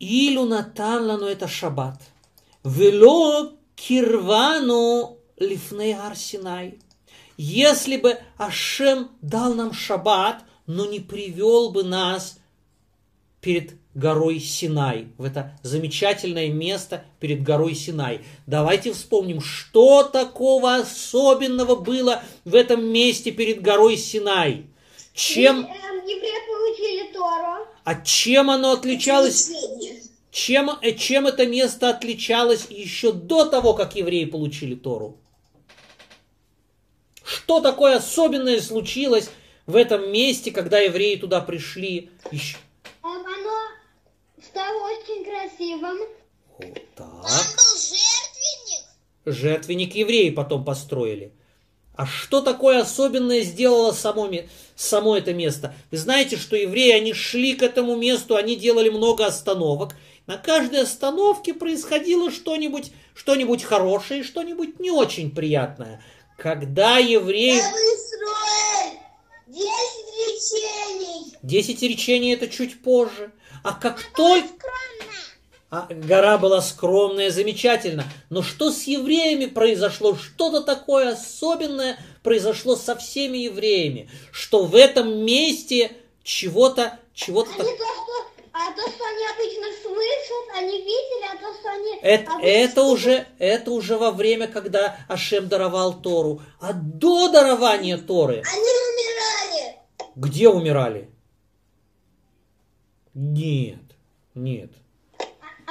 Натан 0.00 1.06
лану 1.06 1.26
это 1.26 1.48
шаббат. 1.48 2.00
Вело 2.64 3.52
кирвану 3.74 5.18
лифней 5.36 5.94
арсинай. 5.94 6.78
Если 7.36 7.96
бы 7.96 8.18
Ашем 8.38 9.10
дал 9.20 9.54
нам 9.54 9.72
шаббат, 9.72 10.42
но 10.66 10.86
не 10.86 11.00
привел 11.00 11.70
бы 11.70 11.84
нас 11.84 12.38
перед 13.40 13.74
горой 13.94 14.40
Синай, 14.40 15.08
в 15.16 15.24
это 15.24 15.58
замечательное 15.62 16.48
место 16.50 17.04
перед 17.20 17.42
горой 17.42 17.74
Синай. 17.74 18.22
Давайте 18.46 18.92
вспомним, 18.92 19.40
что 19.40 20.02
такого 20.02 20.76
особенного 20.76 21.76
было 21.76 22.22
в 22.44 22.54
этом 22.54 22.84
месте 22.84 23.30
перед 23.30 23.62
горой 23.62 23.96
Синай. 23.96 24.66
Чем, 25.14 25.60
Евреи 25.60 26.46
получили 26.46 27.12
Тору. 27.12 27.66
А 27.86 27.94
чем 27.94 28.50
оно 28.50 28.72
отличалось? 28.72 29.48
Чем, 30.32 30.70
э, 30.82 30.90
чем 30.94 31.28
это 31.28 31.46
место 31.46 31.88
отличалось 31.88 32.66
еще 32.68 33.12
до 33.12 33.44
того, 33.46 33.74
как 33.74 33.94
евреи 33.94 34.24
получили 34.24 34.74
Тору? 34.74 35.20
Что 37.22 37.60
такое 37.60 37.96
особенное 37.98 38.60
случилось 38.60 39.30
в 39.66 39.76
этом 39.76 40.10
месте, 40.10 40.50
когда 40.50 40.80
евреи 40.80 41.14
туда 41.14 41.40
пришли? 41.40 42.10
Еще- 42.32 42.56
Оно 43.02 43.56
стало 44.42 44.90
очень 44.90 45.24
красивым. 45.24 45.98
Вот 46.58 46.74
Там 46.96 47.22
так. 47.22 47.46
был 47.56 47.78
жертвенник. 47.78 48.84
Жертвенник 49.26 49.94
евреи 49.94 50.30
потом 50.30 50.64
построили. 50.64 51.32
А 51.94 52.04
что 52.04 52.40
такое 52.40 52.80
особенное 52.80 53.42
сделало 53.42 53.92
само, 53.92 54.26
ме- 54.26 54.48
само 54.76 55.16
это 55.16 55.34
место? 55.34 55.74
Вы 55.90 55.98
знаете, 55.98 56.36
что 56.36 56.54
евреи, 56.54 56.92
они 56.92 57.12
шли 57.12 57.54
к 57.54 57.62
этому 57.62 57.96
месту, 57.96 58.36
они 58.36 58.54
делали 58.54 58.90
много 58.90 59.26
остановок. 59.26 59.96
На 60.26 60.36
каждой 60.36 60.82
остановке 60.82 61.54
происходило 61.54 62.30
что-нибудь 62.30 62.92
что 63.16 63.34
хорошее 63.64 64.20
и 64.20 64.24
что-нибудь 64.24 64.78
не 64.78 64.90
очень 64.90 65.34
приятное. 65.34 66.02
Когда 66.36 66.98
евреи... 66.98 67.60
Десять 69.46 70.12
речений. 70.28 71.36
Десять 71.42 71.82
речений 71.82 72.34
это 72.34 72.48
чуть 72.48 72.82
позже. 72.82 73.32
А 73.64 73.72
как 73.72 74.02
только... 74.14 74.66
А 75.68 75.88
гора 75.90 76.38
была 76.38 76.60
скромная, 76.62 77.30
замечательно. 77.30 78.04
Но 78.30 78.42
что 78.42 78.70
с 78.70 78.84
евреями 78.84 79.46
произошло? 79.46 80.14
Что-то 80.14 80.62
такое 80.62 81.12
особенное 81.12 81.98
произошло 82.22 82.76
со 82.76 82.94
всеми 82.94 83.38
евреями, 83.38 84.08
что 84.30 84.64
в 84.64 84.76
этом 84.76 85.24
месте 85.24 85.90
чего-то, 86.22 86.98
чего-то 87.14 87.50
А 87.52 87.56
так... 87.58 87.66
то, 87.66 87.74
что, 87.74 88.46
а 88.52 88.72
то, 88.76 88.90
что 88.90 89.04
они 89.06 89.26
обычно 89.34 89.66
слышат, 89.82 90.56
они 90.56 90.78
видели, 90.78 91.24
а 91.34 91.36
то, 91.36 91.52
что 91.58 91.68
они... 91.72 91.98
Это, 92.00 92.30
обычно 92.32 92.48
это 92.48 92.82
уже, 92.84 93.26
это 93.40 93.70
уже 93.72 93.96
во 93.98 94.12
время, 94.12 94.46
когда 94.46 94.96
Ашем 95.08 95.48
даровал 95.48 96.00
Тору. 96.00 96.42
А 96.60 96.72
до 96.74 97.28
дарования 97.28 97.98
Торы 97.98 98.42
Они 98.52 98.60
умирали. 98.60 99.76
где 100.14 100.48
умирали? 100.48 101.10
Нет, 103.14 103.80
нет. 104.34 104.70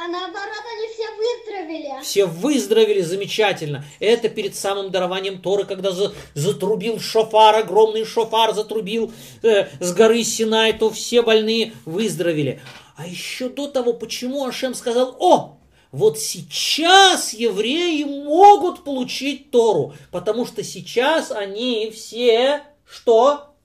А 0.05 0.07
наоборот, 0.07 0.63
они 0.71 0.87
все 0.93 1.09
выздоровели. 1.15 2.03
Все 2.03 2.25
выздоровели 2.25 3.01
замечательно. 3.01 3.83
Это 3.99 4.29
перед 4.29 4.55
самым 4.55 4.91
дарованием 4.91 5.41
Торы, 5.41 5.65
когда 5.65 5.91
за- 5.91 6.13
затрубил 6.35 6.99
шофар, 6.99 7.55
огромный 7.55 8.05
шофар 8.05 8.53
затрубил 8.53 9.11
э, 9.41 9.67
с 9.79 9.93
горы 9.93 10.23
Синай, 10.23 10.73
то 10.73 10.91
все 10.91 11.23
больные 11.23 11.73
выздоровели. 11.85 12.61
А 12.95 13.07
еще 13.07 13.49
до 13.49 13.67
того, 13.67 13.93
почему 13.93 14.45
Ашем 14.45 14.75
сказал, 14.75 15.15
о, 15.19 15.57
вот 15.91 16.19
сейчас 16.19 17.33
евреи 17.33 18.03
могут 18.03 18.83
получить 18.83 19.49
Тору, 19.49 19.95
потому 20.11 20.45
что 20.45 20.63
сейчас 20.63 21.31
они 21.31 21.89
все, 21.89 22.61
что? 22.87 23.55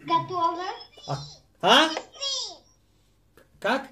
Готовы? 0.00 0.62
А? 1.06 1.18
А? 1.60 1.90
Как? 3.60 3.88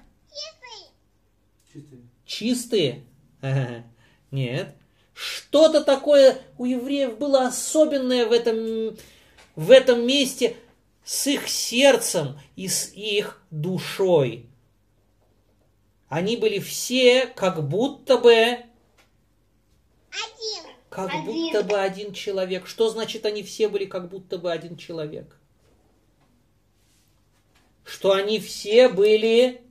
Чистые? 2.25 3.05
Нет. 4.31 4.75
Что-то 5.13 5.83
такое 5.83 6.37
у 6.57 6.65
евреев 6.65 7.17
было 7.17 7.47
особенное 7.47 8.25
в 8.25 8.33
этом, 8.33 8.97
в 9.55 9.71
этом 9.71 10.05
месте 10.05 10.57
с 11.05 11.27
их 11.27 11.47
сердцем 11.47 12.37
и 12.55 12.67
с 12.67 12.91
их 12.93 13.41
душой. 13.51 14.49
Они 16.09 16.35
были 16.35 16.59
все 16.59 17.27
как 17.27 17.67
будто 17.67 18.17
бы, 18.17 18.33
Один. 18.33 18.65
как 20.89 21.11
Один. 21.11 21.25
будто 21.25 21.63
бы 21.63 21.79
один 21.79 22.13
человек. 22.13 22.67
Что 22.67 22.89
значит 22.89 23.25
они 23.25 23.43
все 23.43 23.69
были 23.69 23.85
как 23.85 24.09
будто 24.09 24.37
бы 24.37 24.51
один 24.51 24.75
человек? 24.75 25.39
Что 27.85 28.11
они 28.13 28.39
все 28.39 28.89
были 28.89 29.64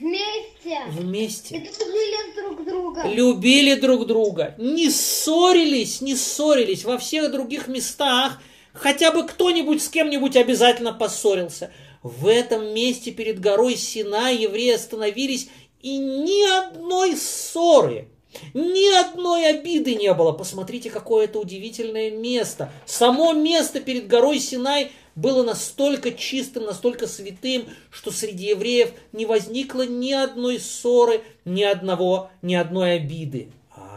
Вместе. 0.00 0.80
вместе. 0.88 1.56
И 1.56 1.60
дружили 1.60 2.34
друг 2.34 2.64
друга. 2.64 3.02
любили 3.06 3.74
друг 3.74 4.06
друга, 4.06 4.54
не 4.56 4.88
ссорились, 4.88 6.00
не 6.00 6.16
ссорились 6.16 6.84
во 6.84 6.96
всех 6.96 7.30
других 7.30 7.68
местах, 7.68 8.40
хотя 8.72 9.12
бы 9.12 9.26
кто-нибудь 9.26 9.82
с 9.82 9.90
кем-нибудь 9.90 10.36
обязательно 10.36 10.94
поссорился. 10.94 11.70
В 12.02 12.26
этом 12.26 12.72
месте 12.72 13.10
перед 13.10 13.40
горой 13.40 13.76
Синай 13.76 14.36
евреи 14.38 14.72
остановились, 14.72 15.50
и 15.82 15.98
ни 15.98 16.48
одной 16.50 17.14
ссоры, 17.14 18.08
ни 18.54 18.90
одной 18.98 19.50
обиды 19.50 19.96
не 19.96 20.14
было. 20.14 20.32
Посмотрите, 20.32 20.88
какое 20.88 21.24
это 21.24 21.38
удивительное 21.38 22.10
место. 22.10 22.72
Само 22.86 23.32
место 23.34 23.80
перед 23.80 24.06
горой 24.06 24.38
Синай 24.38 24.92
было 25.14 25.42
настолько 25.42 26.12
чистым, 26.12 26.64
настолько 26.64 27.06
святым, 27.06 27.64
что 27.90 28.10
среди 28.10 28.46
евреев 28.46 28.90
не 29.12 29.26
возникло 29.26 29.86
ни 29.86 30.12
одной 30.12 30.58
ссоры, 30.60 31.22
ни 31.44 31.62
одного, 31.62 32.30
ни 32.42 32.54
одной 32.54 32.96
обиды. 32.96 33.50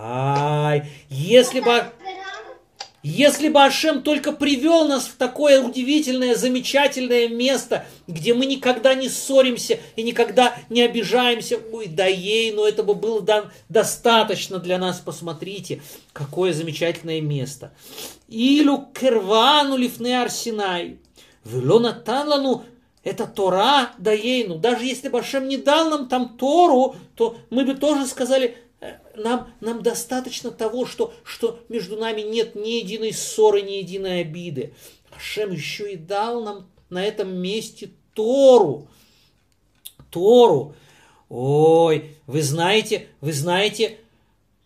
Ай, 0.05 0.89
если 1.09 1.59
бы, 1.59 1.85
если 3.03 3.49
бы 3.49 3.63
Ашем 3.63 4.01
только 4.01 4.31
привел 4.31 4.87
нас 4.87 5.05
в 5.05 5.15
такое 5.15 5.61
удивительное, 5.61 6.35
замечательное 6.35 7.27
место, 7.27 7.85
где 8.07 8.33
мы 8.33 8.45
никогда 8.45 8.95
не 8.95 9.07
ссоримся 9.07 9.79
и 9.95 10.03
никогда 10.03 10.55
не 10.69 10.81
обижаемся, 10.81 11.59
ой, 11.71 11.87
да 11.87 12.05
ей, 12.05 12.51
но 12.51 12.67
это 12.67 12.83
бы 12.83 12.95
было 12.95 13.21
да- 13.21 13.51
достаточно 13.69 14.57
для 14.57 14.77
нас, 14.77 14.99
посмотрите, 14.99 15.81
какое 16.11 16.53
замечательное 16.53 17.21
место. 17.21 17.73
Илю 18.27 18.87
кервану 18.93 19.75
арсинай, 19.75 20.97
вело 21.45 21.79
наталану 21.79 22.63
это 23.03 23.27
Тора 23.27 23.91
даейну. 23.97 24.57
Даже 24.57 24.85
если 24.85 25.09
бы 25.09 25.19
Ашем 25.19 25.47
не 25.47 25.57
дал 25.57 25.89
нам 25.89 26.07
там 26.07 26.37
Тору, 26.37 26.95
то 27.15 27.37
мы 27.49 27.65
бы 27.65 27.75
тоже 27.75 28.07
сказали, 28.07 28.57
«Э, 28.79 28.97
нам, 29.15 29.51
нам 29.59 29.83
достаточно 29.83 30.51
того, 30.51 30.85
что, 30.85 31.13
что 31.23 31.59
между 31.67 31.97
нами 31.97 32.21
нет 32.21 32.55
ни 32.55 32.79
единой 32.79 33.13
ссоры, 33.13 33.61
ни 33.61 33.73
единой 33.73 34.21
обиды. 34.21 34.73
Ашем 35.15 35.51
еще 35.51 35.93
и 35.93 35.97
дал 35.97 36.43
нам 36.43 36.67
на 36.89 37.03
этом 37.03 37.35
месте 37.35 37.91
Тору. 38.13 38.87
Тору. 40.09 40.75
Ой, 41.27 42.15
вы 42.27 42.41
знаете, 42.41 43.07
вы 43.19 43.33
знаете, 43.33 43.97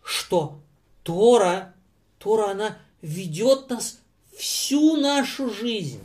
что 0.04 0.58
Тора, 1.02 1.74
Тора, 2.18 2.50
она 2.50 2.78
ведет 3.02 3.70
нас 3.70 4.00
всю 4.36 4.96
нашу 4.96 5.50
жизнь. 5.50 6.02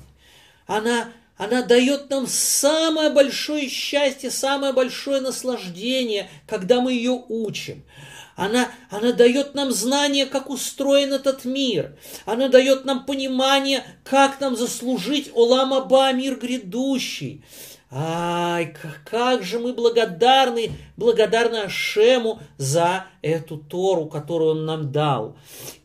Она, 0.67 1.09
она 1.37 1.61
дает 1.61 2.09
нам 2.09 2.27
самое 2.27 3.09
большое 3.09 3.69
счастье, 3.69 4.31
самое 4.31 4.73
большое 4.73 5.21
наслаждение, 5.21 6.29
когда 6.47 6.81
мы 6.81 6.93
ее 6.93 7.23
учим. 7.27 7.83
Она, 8.35 8.69
она 8.89 9.11
дает 9.11 9.53
нам 9.53 9.71
знание, 9.71 10.25
как 10.25 10.49
устроен 10.49 11.13
этот 11.13 11.45
мир. 11.45 11.95
Она 12.25 12.47
дает 12.47 12.83
нам 12.83 13.05
понимание, 13.05 13.83
как 14.03 14.39
нам 14.39 14.55
заслужить 14.55 15.29
Олам 15.33 15.73
Аба, 15.73 16.11
мир 16.13 16.37
грядущий. 16.37 17.43
Ай, 17.95 18.75
как 19.05 19.43
же 19.43 19.59
мы 19.59 19.73
благодарны, 19.73 20.71
благодарны 20.97 21.57
Ашему 21.57 22.39
за 22.57 23.05
эту 23.21 23.57
Тору, 23.57 24.07
которую 24.07 24.51
он 24.51 24.65
нам 24.65 24.91
дал. 24.91 25.37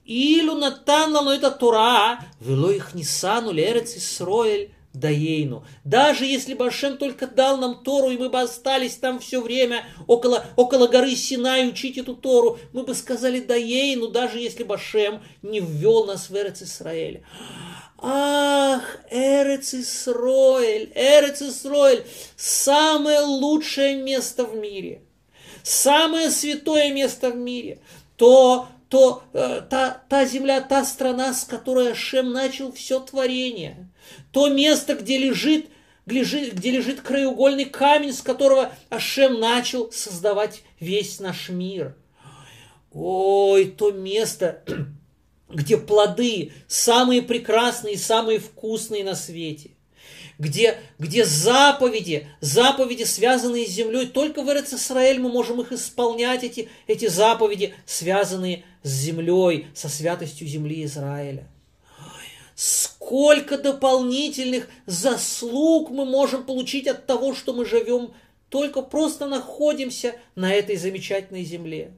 Лану 0.08 1.30
это 1.30 1.50
Тора, 1.50 2.20
вело 2.40 2.70
их 2.70 2.94
нисану 2.94 3.52
лерец 3.52 3.94
Исроэль 3.96 4.70
даейну. 4.94 5.64
Даже 5.84 6.24
если 6.24 6.54
бы 6.54 6.66
Ашем 6.66 6.96
только 6.96 7.26
дал 7.26 7.58
нам 7.58 7.82
Тору, 7.82 8.10
и 8.10 8.16
мы 8.16 8.30
бы 8.30 8.40
остались 8.40 8.96
там 8.96 9.20
все 9.20 9.40
время 9.40 9.84
около, 10.06 10.44
около 10.56 10.88
горы 10.88 11.14
Синай 11.14 11.68
учить 11.68 11.98
эту 11.98 12.14
Тору, 12.14 12.58
мы 12.72 12.84
бы 12.84 12.94
сказали 12.94 13.40
даейну, 13.40 14.08
даже 14.08 14.38
если 14.38 14.64
бы 14.64 14.74
Ашем 14.74 15.22
не 15.42 15.60
ввел 15.60 16.06
нас 16.06 16.30
в 16.30 16.36
Эрец 16.36 16.62
Исраэль. 16.62 17.22
Ах, 18.00 18.82
Эрец 19.10 19.74
Исроэль, 19.74 20.92
Эрец 20.94 21.42
Исроэль, 21.42 22.04
самое 22.36 23.20
лучшее 23.20 23.96
место 23.96 24.44
в 24.44 24.56
мире, 24.56 25.02
самое 25.62 26.30
святое 26.30 26.92
место 26.92 27.30
в 27.30 27.36
мире, 27.36 27.80
то, 28.16 28.68
то 28.88 29.22
э, 29.32 29.62
та, 29.68 30.02
та 30.08 30.26
земля, 30.26 30.60
та 30.60 30.84
страна, 30.84 31.34
с 31.34 31.44
которой 31.44 31.92
Ашем 31.92 32.32
начал 32.32 32.72
все 32.72 33.00
творение, 33.00 33.88
то 34.32 34.48
место, 34.48 34.94
где 34.94 35.18
лежит, 35.18 35.68
где 36.06 36.70
лежит 36.70 37.02
краеугольный 37.02 37.66
камень, 37.66 38.12
с 38.12 38.22
которого 38.22 38.72
Ашем 38.88 39.40
начал 39.40 39.92
создавать 39.92 40.62
весь 40.80 41.20
наш 41.20 41.50
мир. 41.50 41.96
Ой, 42.92 43.66
то 43.66 43.92
место, 43.92 44.64
где 45.50 45.76
плоды 45.76 46.52
самые 46.66 47.20
прекрасные 47.20 47.94
и 47.94 47.98
самые 47.98 48.38
вкусные 48.38 49.04
на 49.04 49.14
свете, 49.14 49.72
где, 50.38 50.78
где 50.98 51.24
заповеди, 51.24 52.28
заповеди, 52.40 53.04
связанные 53.04 53.66
с 53.66 53.70
землей, 53.70 54.06
только 54.06 54.42
в 54.42 54.48
Израиль 54.48 55.18
мы 55.18 55.30
можем 55.30 55.60
их 55.60 55.72
исполнять, 55.72 56.44
эти, 56.44 56.68
эти 56.86 57.08
заповеди, 57.08 57.74
связанные 57.86 58.64
с 58.82 58.90
землей, 58.90 59.66
со 59.74 59.88
святостью 59.88 60.46
земли 60.46 60.84
Израиля. 60.84 61.48
Сколько 62.54 63.56
дополнительных 63.56 64.68
заслуг 64.86 65.90
мы 65.90 66.04
можем 66.04 66.44
получить 66.44 66.86
от 66.86 67.06
того, 67.06 67.34
что 67.34 67.52
мы 67.52 67.64
живем, 67.64 68.12
только 68.48 68.82
просто 68.82 69.26
находимся 69.26 70.14
на 70.34 70.52
этой 70.52 70.76
замечательной 70.76 71.44
земле 71.44 71.92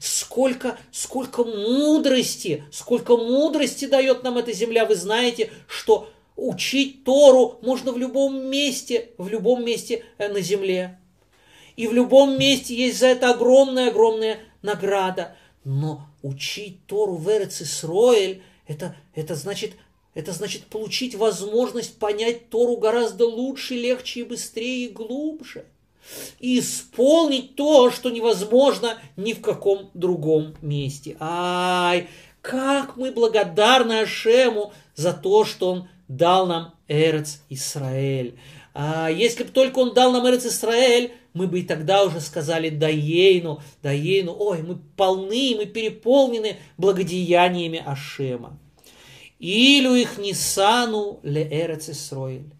сколько, 0.00 0.78
сколько 0.92 1.44
мудрости, 1.44 2.64
сколько 2.70 3.16
мудрости 3.16 3.86
дает 3.86 4.22
нам 4.22 4.38
эта 4.38 4.52
земля. 4.52 4.84
Вы 4.84 4.94
знаете, 4.94 5.50
что 5.66 6.10
учить 6.38 7.04
Тору 7.04 7.58
можно 7.62 7.92
в 7.92 7.98
любом 7.98 8.46
месте, 8.48 9.10
в 9.18 9.28
любом 9.28 9.64
месте 9.64 10.04
э, 10.18 10.28
на 10.28 10.40
земле. 10.40 10.98
И 11.76 11.86
в 11.86 11.92
любом 11.92 12.38
месте 12.38 12.74
есть 12.74 12.98
за 12.98 13.08
это 13.08 13.30
огромная-огромная 13.30 14.38
награда. 14.62 15.36
Но 15.64 16.06
учить 16.22 16.86
Тору 16.86 17.14
в 17.14 17.28
Эрец 17.28 17.60
это, 18.66 18.96
это 19.14 19.34
значит 19.34 19.72
это 20.14 20.32
значит 20.32 20.64
получить 20.64 21.14
возможность 21.14 21.98
понять 21.98 22.48
Тору 22.48 22.76
гораздо 22.76 23.26
лучше, 23.26 23.74
легче 23.74 24.20
и 24.20 24.24
быстрее 24.24 24.86
и 24.86 24.92
глубже 24.92 25.64
и 26.40 26.58
исполнить 26.58 27.54
то, 27.54 27.90
что 27.90 28.10
невозможно 28.10 28.98
ни 29.16 29.32
в 29.32 29.40
каком 29.40 29.90
другом 29.94 30.54
месте. 30.62 31.16
Ай, 31.20 32.08
как 32.40 32.96
мы 32.96 33.12
благодарны 33.12 34.00
Ашему 34.00 34.72
за 34.94 35.12
то, 35.12 35.44
что 35.44 35.70
Он 35.70 35.88
дал 36.08 36.46
нам 36.46 36.74
Эрец 36.88 37.42
Исраэль. 37.48 38.38
А 38.74 39.08
если 39.08 39.44
бы 39.44 39.50
только 39.50 39.78
Он 39.78 39.94
дал 39.94 40.12
нам 40.12 40.28
Эрец 40.28 40.46
Исраэль, 40.46 41.12
мы 41.34 41.46
бы 41.46 41.60
и 41.60 41.62
тогда 41.62 42.04
уже 42.04 42.20
сказали 42.20 42.70
Даейну, 42.70 43.60
Даейну, 43.82 44.34
ой, 44.36 44.62
мы 44.62 44.76
полны, 44.96 45.54
мы 45.56 45.66
переполнены 45.66 46.56
благодеяниями 46.76 47.82
Ашема. 47.84 48.58
Илю 49.38 49.94
их 49.94 50.18
Нисану 50.18 51.20
ле 51.22 51.46
Эрец 51.50 51.88
Исраэль. 51.88 52.50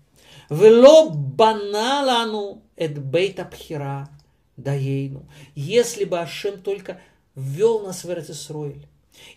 Вело 0.50 1.10
баналану 1.10 2.62
эт 2.76 2.98
бейта 2.98 3.44
пхира 3.44 4.08
даейну. 4.56 5.26
Если 5.54 6.04
бы 6.04 6.18
Ашем 6.18 6.60
только 6.60 7.00
ввел 7.34 7.80
нас 7.80 8.04
в 8.04 8.10
Эрцисроэль 8.10 8.86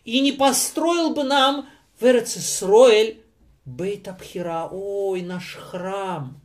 и 0.05 0.19
не 0.19 0.31
построил 0.31 1.13
бы 1.13 1.23
нам 1.23 1.69
в 1.99 2.05
Эрцисроэль 2.05 3.20
бейта 3.65 4.13
пхира, 4.13 4.67
ой, 4.71 5.21
наш 5.21 5.55
храм, 5.55 6.41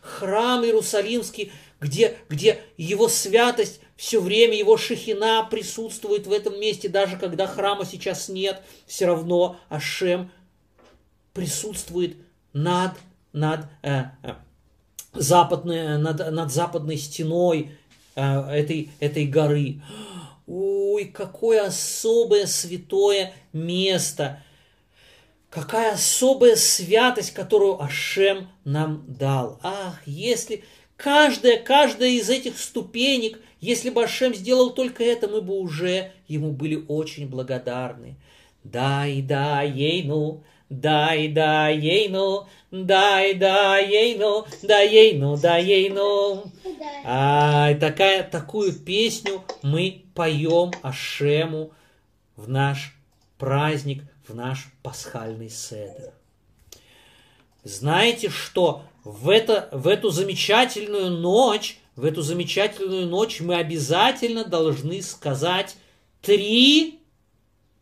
храм 0.00 0.64
Иерусалимский, 0.64 1.52
где, 1.80 2.16
где 2.28 2.60
его 2.76 3.08
святость 3.08 3.80
все 3.96 4.20
время, 4.20 4.56
его 4.56 4.76
шахина 4.76 5.46
присутствует 5.50 6.26
в 6.26 6.32
этом 6.32 6.58
месте, 6.60 6.88
даже 6.88 7.16
когда 7.16 7.46
храма 7.46 7.84
сейчас 7.84 8.28
нет, 8.28 8.62
все 8.86 9.06
равно 9.06 9.58
Ашем 9.68 10.30
присутствует 11.32 12.16
над, 12.52 12.92
над 13.32 13.66
э, 13.82 14.04
э, 14.22 14.34
западной, 15.14 15.98
над, 15.98 16.30
над 16.30 16.52
западной 16.52 16.96
стеной 16.96 17.72
э, 18.14 18.50
этой, 18.50 18.90
этой 19.00 19.26
горы. 19.26 19.82
Ой, 20.46 21.04
какое 21.06 21.66
особое 21.66 22.46
святое 22.46 23.34
место, 23.52 24.42
какая 25.60 25.94
особая 25.94 26.56
святость, 26.56 27.34
которую 27.34 27.82
Ашем 27.82 28.48
нам 28.64 29.04
дал. 29.06 29.58
Ах, 29.62 30.00
если 30.06 30.64
каждая, 30.96 31.58
каждая 31.58 32.10
из 32.10 32.30
этих 32.30 32.58
ступенек, 32.58 33.40
если 33.60 33.90
бы 33.90 34.04
Ашем 34.04 34.34
сделал 34.34 34.70
только 34.70 35.02
это, 35.02 35.26
мы 35.26 35.40
бы 35.40 35.54
уже 35.54 36.12
ему 36.28 36.52
были 36.52 36.84
очень 36.88 37.28
благодарны. 37.28 38.16
Дай, 38.62 39.20
дай, 39.20 39.70
ей, 39.70 40.04
ну, 40.04 40.44
дай, 40.68 41.28
дай, 41.28 41.76
ей, 41.76 42.08
ну, 42.08 42.46
дай, 42.70 43.34
дай, 43.34 43.88
ей, 43.88 44.16
ну, 44.16 44.46
дай, 44.62 44.88
ей, 44.88 45.18
ну, 45.18 45.36
дай, 45.36 45.64
ей, 45.64 45.90
ну. 45.90 46.44
А, 47.04 47.74
такая, 47.74 48.22
такую 48.22 48.72
песню 48.72 49.42
мы 49.62 50.02
поем 50.14 50.70
Ашему 50.82 51.72
в 52.36 52.48
наш 52.48 52.94
праздник, 53.38 54.04
в 54.28 54.34
наш 54.34 54.68
пасхальный 54.82 55.50
седер. 55.50 56.12
Знаете, 57.64 58.28
что 58.28 58.82
в, 59.04 59.28
это, 59.30 59.68
в 59.72 59.88
эту 59.88 60.10
замечательную 60.10 61.10
ночь, 61.10 61.78
в 61.96 62.04
эту 62.04 62.22
замечательную 62.22 63.06
ночь 63.06 63.40
мы 63.40 63.56
обязательно 63.56 64.44
должны 64.44 65.02
сказать 65.02 65.76
три, 66.22 67.00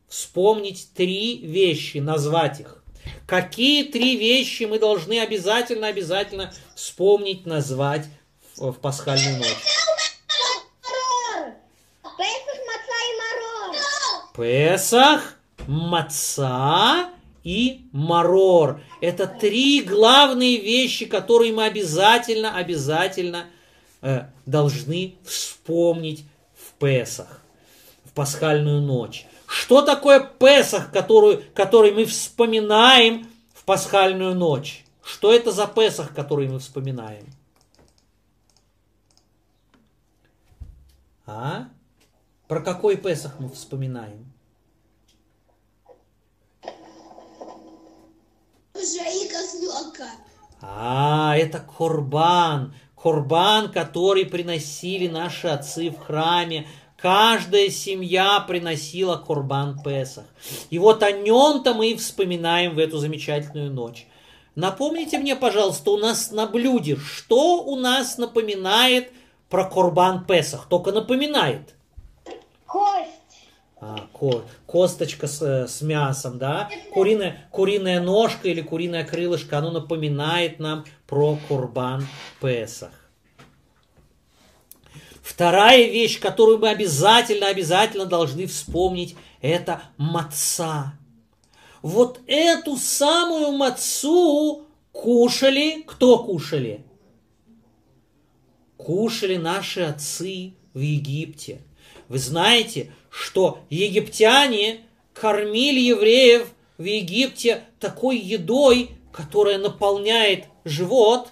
вспомнить 0.09 0.89
три 0.95 1.39
вещи, 1.39 1.99
назвать 1.99 2.61
их. 2.61 2.83
Какие 3.27 3.85
три 3.85 4.17
вещи 4.17 4.65
мы 4.65 4.79
должны 4.79 5.21
обязательно, 5.21 5.89
обязательно 5.89 6.55
вспомнить, 6.75 7.45
назвать 7.45 8.07
в, 8.57 8.73
в 8.73 8.81
пасхальную 8.81 9.39
ночь? 9.39 9.77
Песах, 14.35 15.36
маца 15.67 17.11
и 17.45 17.89
марор. 17.93 18.81
Это 19.01 19.27
три 19.27 19.83
главные 19.83 20.61
вещи, 20.61 21.07
которые 21.07 21.53
мы 21.53 21.65
обязательно, 21.65 22.57
обязательно 22.57 23.47
э, 24.03 24.27
должны 24.47 25.17
вспомнить 25.25 26.25
в 26.55 26.73
Песах, 26.79 27.41
в 28.05 28.13
пасхальную 28.13 28.81
ночь. 28.81 29.27
Что 29.47 29.83
такое 29.83 30.21
Песах, 30.21 30.91
который, 30.91 31.37
который 31.55 31.93
мы 31.93 32.05
вспоминаем 32.05 33.29
в 33.55 33.65
пасхальную 33.65 34.35
ночь? 34.35 34.85
Что 35.05 35.33
это 35.33 35.53
за 35.53 35.69
Песах, 35.69 36.13
который 36.15 36.49
мы 36.49 36.59
вспоминаем? 36.59 37.27
А? 41.27 41.69
Про 42.49 42.61
какой 42.61 42.97
Песах 42.97 43.39
мы 43.39 43.49
вспоминаем? 43.51 44.33
Уже 48.87 49.03
и 49.03 49.29
козленка. 49.29 50.05
А, 50.61 51.37
это 51.37 51.59
Корбан. 51.59 52.73
Корбан, 52.95 53.73
который 53.73 54.25
приносили 54.27 55.09
наши 55.09 55.49
отцы 55.49 55.91
в 55.91 55.99
храме. 55.99 56.69
Каждая 56.97 57.69
семья 57.69 58.41
приносила 58.41 59.17
Корбан 59.17 59.81
Песах. 59.83 60.25
И 60.71 60.79
вот 60.79 61.03
о 61.03 61.11
нем-то 61.11 61.75
мы 61.75 61.91
и 61.91 61.97
вспоминаем 61.97 62.75
в 62.75 62.79
эту 62.79 62.99
замечательную 62.99 63.73
ночь. 63.73 64.07
Напомните 64.55 65.19
мне, 65.19 65.35
пожалуйста, 65.37 65.91
у 65.91 65.99
нас 65.99 66.31
на 66.31 66.47
блюде, 66.47 66.97
что 66.97 67.63
у 67.63 67.77
нас 67.77 68.19
напоминает 68.19 69.13
про 69.51 69.65
Корбан 69.65 70.25
Песах? 70.25 70.69
Только 70.69 70.93
напоминает. 70.93 71.75
Кость. 72.67 73.16
А, 73.79 74.09
ко- 74.13 74.43
косточка 74.67 75.27
с, 75.27 75.43
э, 75.43 75.69
с 75.69 75.83
мясом, 75.83 76.39
да? 76.39 76.71
Куриная, 76.93 77.47
куриная 77.51 78.01
ножка 78.01 78.49
или 78.49 78.63
куриное 78.63 79.05
крылышко, 79.05 79.59
оно 79.59 79.71
напоминает 79.71 80.59
нам 80.59 80.87
про 81.07 81.39
Курбан 81.47 82.07
Песах. 82.41 82.93
Вторая 85.23 85.91
вещь, 85.91 86.19
которую 86.21 86.59
мы 86.59 86.71
обязательно, 86.71 87.49
обязательно 87.49 88.07
должны 88.07 88.47
вспомнить, 88.47 89.15
это 89.43 89.83
маца. 89.99 90.95
Вот 91.83 92.21
эту 92.27 92.77
самую 92.77 93.53
мацу 93.53 94.67
кушали, 94.93 95.83
кто 95.87 96.25
кушали? 96.25 96.85
Кушали 98.79 99.37
наши 99.37 99.83
отцы 99.83 100.55
в 100.73 100.79
Египте. 100.79 101.61
Вы 102.09 102.19
знаете, 102.19 102.93
что 103.17 103.61
египтяне 103.71 104.81
кормили 105.15 105.81
евреев 105.81 106.49
в 106.77 106.85
Египте 106.85 107.63
такой 107.81 108.19
едой, 108.19 108.91
которая 109.11 109.57
наполняет 109.57 110.45
живот 110.67 111.29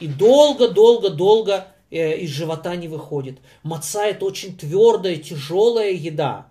и 0.00 0.08
долго-долго-долго 0.08 1.68
э, 1.92 2.18
из 2.18 2.30
живота 2.30 2.74
не 2.74 2.88
выходит. 2.88 3.38
Маца 3.62 4.04
это 4.06 4.24
очень 4.24 4.56
твердая, 4.56 5.16
тяжелая 5.16 5.92
еда. 5.92 6.48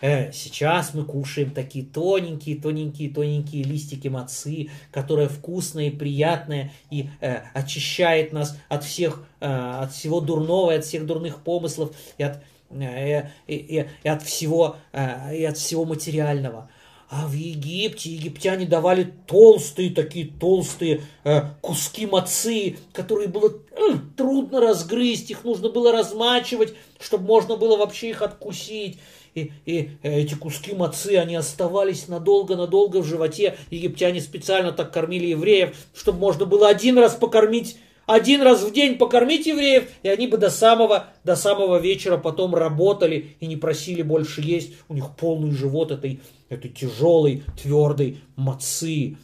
Э, 0.00 0.32
сейчас 0.32 0.92
мы 0.92 1.04
кушаем 1.04 1.52
такие 1.52 1.84
тоненькие, 1.84 2.60
тоненькие, 2.60 3.10
тоненькие 3.10 3.62
листики 3.62 4.08
мацы, 4.08 4.68
которая 4.90 5.28
вкусная 5.28 5.86
и 5.86 5.90
приятная 5.90 6.72
и 6.90 7.08
э, 7.20 7.42
очищает 7.54 8.32
нас 8.32 8.58
от 8.68 8.82
всех, 8.82 9.24
э, 9.38 9.46
от 9.46 9.92
всего 9.92 10.20
дурного, 10.20 10.72
и 10.72 10.78
от 10.78 10.84
всех 10.84 11.06
дурных 11.06 11.44
помыслов 11.44 11.96
и 12.18 12.24
от, 12.24 12.42
и, 12.70 13.22
и- 13.46 13.86
и 14.04 14.08
от 14.08 14.22
всего, 14.22 14.76
э, 14.92 15.36
и 15.36 15.44
от 15.44 15.56
всего 15.58 15.84
материального. 15.84 16.70
А 17.08 17.28
в 17.28 17.32
Египте 17.34 18.10
египтяне 18.10 18.66
давали 18.66 19.12
толстые 19.28 19.90
такие 19.90 20.26
толстые 20.26 21.02
э, 21.22 21.42
куски 21.60 22.04
мацы, 22.04 22.78
которые 22.92 23.28
было 23.28 23.52
э, 23.70 23.94
трудно 24.16 24.60
разгрызть, 24.60 25.30
их 25.30 25.44
нужно 25.44 25.68
было 25.68 25.92
размачивать, 25.92 26.74
чтобы 26.98 27.26
можно 27.26 27.56
было 27.56 27.76
вообще 27.76 28.10
их 28.10 28.22
откусить. 28.22 28.98
И, 29.36 29.52
и 29.66 29.90
эти 30.02 30.34
куски 30.34 30.72
мацы, 30.74 31.16
они 31.18 31.36
оставались 31.36 32.08
надолго-надолго 32.08 33.02
в 33.02 33.04
животе. 33.04 33.56
Египтяне 33.70 34.20
специально 34.20 34.72
так 34.72 34.92
кормили 34.92 35.26
евреев, 35.26 35.76
чтобы 35.94 36.18
можно 36.18 36.46
было 36.46 36.68
один 36.68 36.98
раз 36.98 37.14
покормить, 37.14 37.76
один 38.06 38.42
раз 38.42 38.62
в 38.62 38.72
день 38.72 38.98
покормить 38.98 39.46
евреев, 39.46 39.90
и 40.02 40.08
они 40.08 40.28
бы 40.28 40.38
до 40.38 40.48
самого, 40.48 41.08
до 41.24 41.34
самого 41.34 41.78
вечера 41.78 42.16
потом 42.16 42.54
работали 42.54 43.36
и 43.40 43.46
не 43.46 43.56
просили 43.56 44.02
больше 44.02 44.40
есть. 44.40 44.74
У 44.88 44.94
них 44.94 45.10
полный 45.16 45.50
живот 45.50 45.90
этой, 45.90 46.20
этой 46.48 46.70
тяжелой, 46.70 47.42
твердой 47.60 48.20
мацы. 48.36 49.16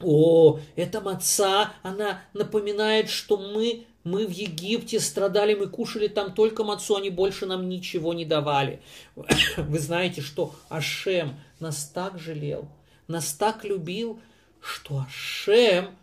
О, 0.00 0.60
эта 0.76 1.00
маца, 1.00 1.72
она 1.82 2.22
напоминает, 2.32 3.10
что 3.10 3.36
мы, 3.36 3.86
мы 4.04 4.26
в 4.28 4.30
Египте 4.30 5.00
страдали, 5.00 5.54
мы 5.54 5.66
кушали 5.66 6.06
там 6.06 6.34
только 6.34 6.62
мацу, 6.62 6.94
они 6.94 7.10
больше 7.10 7.46
нам 7.46 7.68
ничего 7.68 8.14
не 8.14 8.24
давали. 8.24 8.80
Вы 9.56 9.78
знаете, 9.80 10.20
что 10.20 10.54
Ашем 10.68 11.34
нас 11.58 11.90
так 11.92 12.20
жалел, 12.20 12.68
нас 13.08 13.32
так 13.32 13.64
любил, 13.64 14.20
что 14.60 15.04
Ашем, 15.04 15.97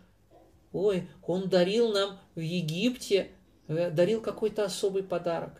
ой, 0.76 1.08
он 1.26 1.48
дарил 1.48 1.92
нам 1.92 2.18
в 2.34 2.40
Египте, 2.40 3.28
э, 3.68 3.90
дарил 3.90 4.20
какой-то 4.20 4.64
особый 4.64 5.02
подарок. 5.02 5.52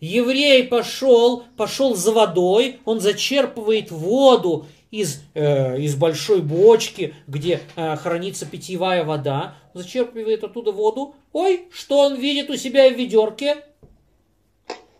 Еврей 0.00 0.64
пошел, 0.64 1.44
пошел 1.56 1.94
за 1.94 2.12
водой, 2.12 2.78
он 2.84 3.00
зачерпывает 3.00 3.90
воду 3.90 4.66
из, 4.90 5.20
э, 5.34 5.78
из 5.80 5.94
большой 5.94 6.40
бочки, 6.40 7.14
где 7.26 7.60
э, 7.76 7.96
хранится 7.96 8.46
питьевая 8.46 9.04
вода, 9.04 9.56
зачерпывает 9.74 10.42
оттуда 10.44 10.72
воду. 10.72 11.14
Ой, 11.32 11.66
что 11.70 11.98
он 11.98 12.16
видит 12.16 12.50
у 12.50 12.56
себя 12.56 12.88
в 12.88 12.96
ведерке? 12.96 13.56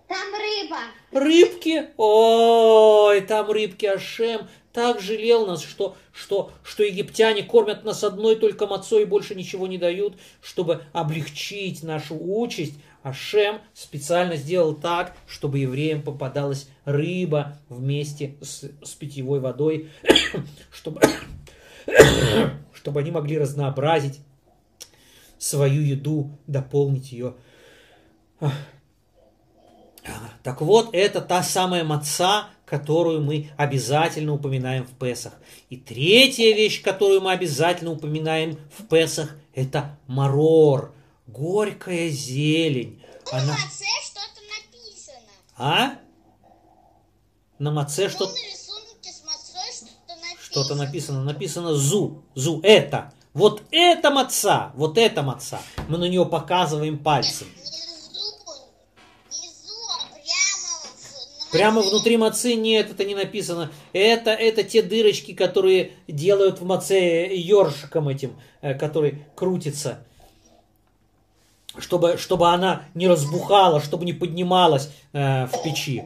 Там 0.06 0.34
рыба. 0.34 0.78
Рыбки. 1.12 1.88
Ой, 1.96 3.20
там 3.22 3.50
рыбки 3.50 3.86
Ашем 3.86 4.48
так 4.72 5.00
жалел 5.00 5.46
нас, 5.46 5.62
что, 5.62 5.96
что, 6.12 6.52
что 6.62 6.82
египтяне 6.82 7.42
кормят 7.42 7.84
нас 7.84 8.04
одной 8.04 8.36
только 8.36 8.66
мацой 8.66 9.02
и 9.02 9.06
больше 9.06 9.34
ничего 9.34 9.66
не 9.66 9.78
дают, 9.78 10.14
чтобы 10.40 10.84
облегчить 10.92 11.82
нашу 11.82 12.16
участь. 12.20 12.74
Ашем 13.02 13.60
специально 13.72 14.36
сделал 14.36 14.74
так, 14.74 15.16
чтобы 15.26 15.58
евреям 15.58 16.02
попадалась 16.02 16.68
рыба 16.84 17.56
вместе 17.68 18.36
с, 18.42 18.70
с 18.84 18.90
питьевой 18.90 19.40
водой, 19.40 19.90
чтобы, 20.70 21.00
чтобы 22.74 23.00
они 23.00 23.10
могли 23.10 23.38
разнообразить 23.38 24.20
свою 25.38 25.80
еду, 25.82 26.38
дополнить 26.46 27.10
ее. 27.10 27.34
Так 30.42 30.60
вот, 30.60 30.90
это 30.92 31.20
та 31.20 31.42
самая 31.42 31.84
маца, 31.84 32.48
которую 32.70 33.20
мы 33.20 33.50
обязательно 33.56 34.32
упоминаем 34.32 34.86
в 34.86 34.92
Песах. 34.92 35.32
И 35.70 35.76
третья 35.76 36.54
вещь, 36.54 36.80
которую 36.82 37.20
мы 37.20 37.32
обязательно 37.32 37.90
упоминаем 37.90 38.60
в 38.78 38.86
Песах, 38.86 39.30
это 39.54 39.98
марор, 40.06 40.94
горькая 41.26 42.10
зелень. 42.10 43.02
На 43.32 43.38
Она... 43.38 43.52
маце 43.54 43.86
что-то 44.04 44.40
написано. 44.54 45.28
А? 45.58 45.98
На 47.58 47.72
маце 47.72 48.08
что 48.08 48.26
на 48.26 48.34
рисунке 48.34 49.10
с 49.10 49.24
мацой 49.24 49.72
что-то 49.72 50.14
написано. 50.14 50.38
что-то 50.38 50.74
написано. 50.76 51.24
Написано 51.24 51.74
зу. 51.74 52.24
Зу. 52.36 52.60
Это. 52.62 53.12
Вот 53.34 53.64
это 53.72 54.10
маца. 54.12 54.70
Вот 54.76 54.96
это 54.96 55.22
маца. 55.22 55.60
Мы 55.88 55.98
на 55.98 56.04
нее 56.04 56.24
показываем 56.24 56.98
пальцем. 56.98 57.48
Внизу, 57.56 58.38
внизу, 59.28 59.74
а 59.92 60.06
прямо 60.14 60.70
в, 60.84 61.39
на 61.39 61.39
Прямо 61.52 61.82
внутри 61.82 62.16
мацы 62.16 62.54
нет, 62.54 62.90
это 62.90 63.04
не 63.04 63.14
написано. 63.14 63.72
Это, 63.92 64.30
это 64.30 64.62
те 64.62 64.82
дырочки, 64.82 65.34
которые 65.34 65.92
делают 66.06 66.60
в 66.60 66.64
маце 66.64 67.28
ёршиком 67.34 68.08
этим, 68.08 68.36
э, 68.60 68.74
который 68.74 69.24
крутится. 69.34 70.04
Чтобы, 71.78 72.18
чтобы 72.18 72.48
она 72.50 72.82
не 72.94 73.08
разбухала, 73.08 73.80
чтобы 73.80 74.04
не 74.04 74.12
поднималась 74.12 74.90
э, 75.12 75.46
в 75.46 75.62
печи. 75.64 76.04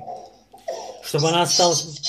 Чтобы 1.03 1.29
она 1.29 1.43
осталась... 1.43 2.01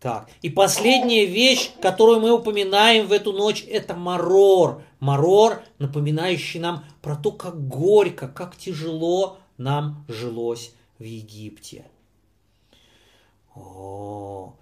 Так, 0.00 0.30
и 0.40 0.48
последняя 0.48 1.26
вещь, 1.26 1.72
которую 1.82 2.20
мы 2.20 2.32
упоминаем 2.32 3.06
в 3.06 3.12
эту 3.12 3.32
ночь, 3.32 3.64
это 3.68 3.94
марор. 3.94 4.82
Марор, 4.98 5.62
напоминающий 5.78 6.58
нам 6.58 6.84
про 7.02 7.16
то, 7.16 7.32
как 7.32 7.68
горько, 7.68 8.26
как 8.26 8.56
тяжело 8.56 9.38
нам 9.58 10.06
жилось 10.08 10.72
в 11.00 11.02
Египте. 11.02 11.84
О, 13.56 14.54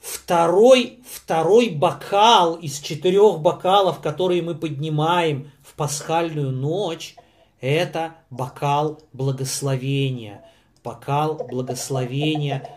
второй, 0.00 0.98
второй 1.08 1.70
бокал 1.70 2.56
из 2.56 2.80
четырех 2.80 3.38
бокалов, 3.38 4.00
которые 4.00 4.42
мы 4.42 4.56
поднимаем 4.56 5.50
в 5.62 5.74
пасхальную 5.74 6.50
ночь, 6.50 7.16
это 7.60 8.16
бокал 8.28 9.00
благословения. 9.12 10.44
Бокал 10.82 11.36
благословения. 11.36 12.68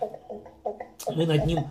Мы 1.07 1.25
над 1.25 1.45
ним 1.47 1.65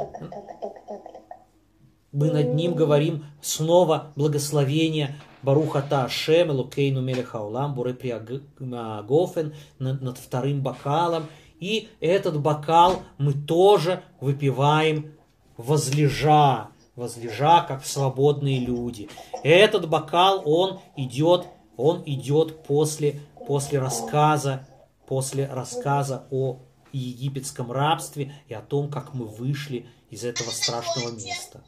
мы 2.10 2.30
над 2.30 2.54
ним 2.54 2.74
говорим 2.74 3.26
снова 3.40 4.12
благословение 4.14 5.16
Барухата 5.44 6.04
Ашем, 6.04 6.50
Элукейну 6.50 7.00
Мелехаулам, 7.00 7.74
Буре 7.74 7.92
Гофен 7.92 9.54
над 9.78 10.18
вторым 10.18 10.62
бокалом. 10.62 11.26
И 11.60 11.88
этот 12.00 12.40
бокал 12.40 13.02
мы 13.18 13.32
тоже 13.32 14.02
выпиваем 14.20 15.12
возлежа, 15.56 16.68
возлежа, 16.96 17.62
как 17.62 17.84
свободные 17.84 18.58
люди. 18.58 19.08
Этот 19.42 19.88
бокал, 19.88 20.42
он 20.44 20.80
идет, 20.96 21.46
он 21.76 22.02
идет 22.06 22.64
после 22.64 23.20
после 23.46 23.78
рассказа, 23.78 24.66
после 25.06 25.46
рассказа 25.46 26.26
о 26.30 26.60
египетском 26.92 27.72
рабстве 27.72 28.34
и 28.48 28.54
о 28.54 28.60
том, 28.60 28.90
как 28.90 29.14
мы 29.14 29.26
вышли 29.26 29.86
из 30.10 30.24
этого 30.24 30.50
страшного 30.50 31.10
места. 31.10 31.62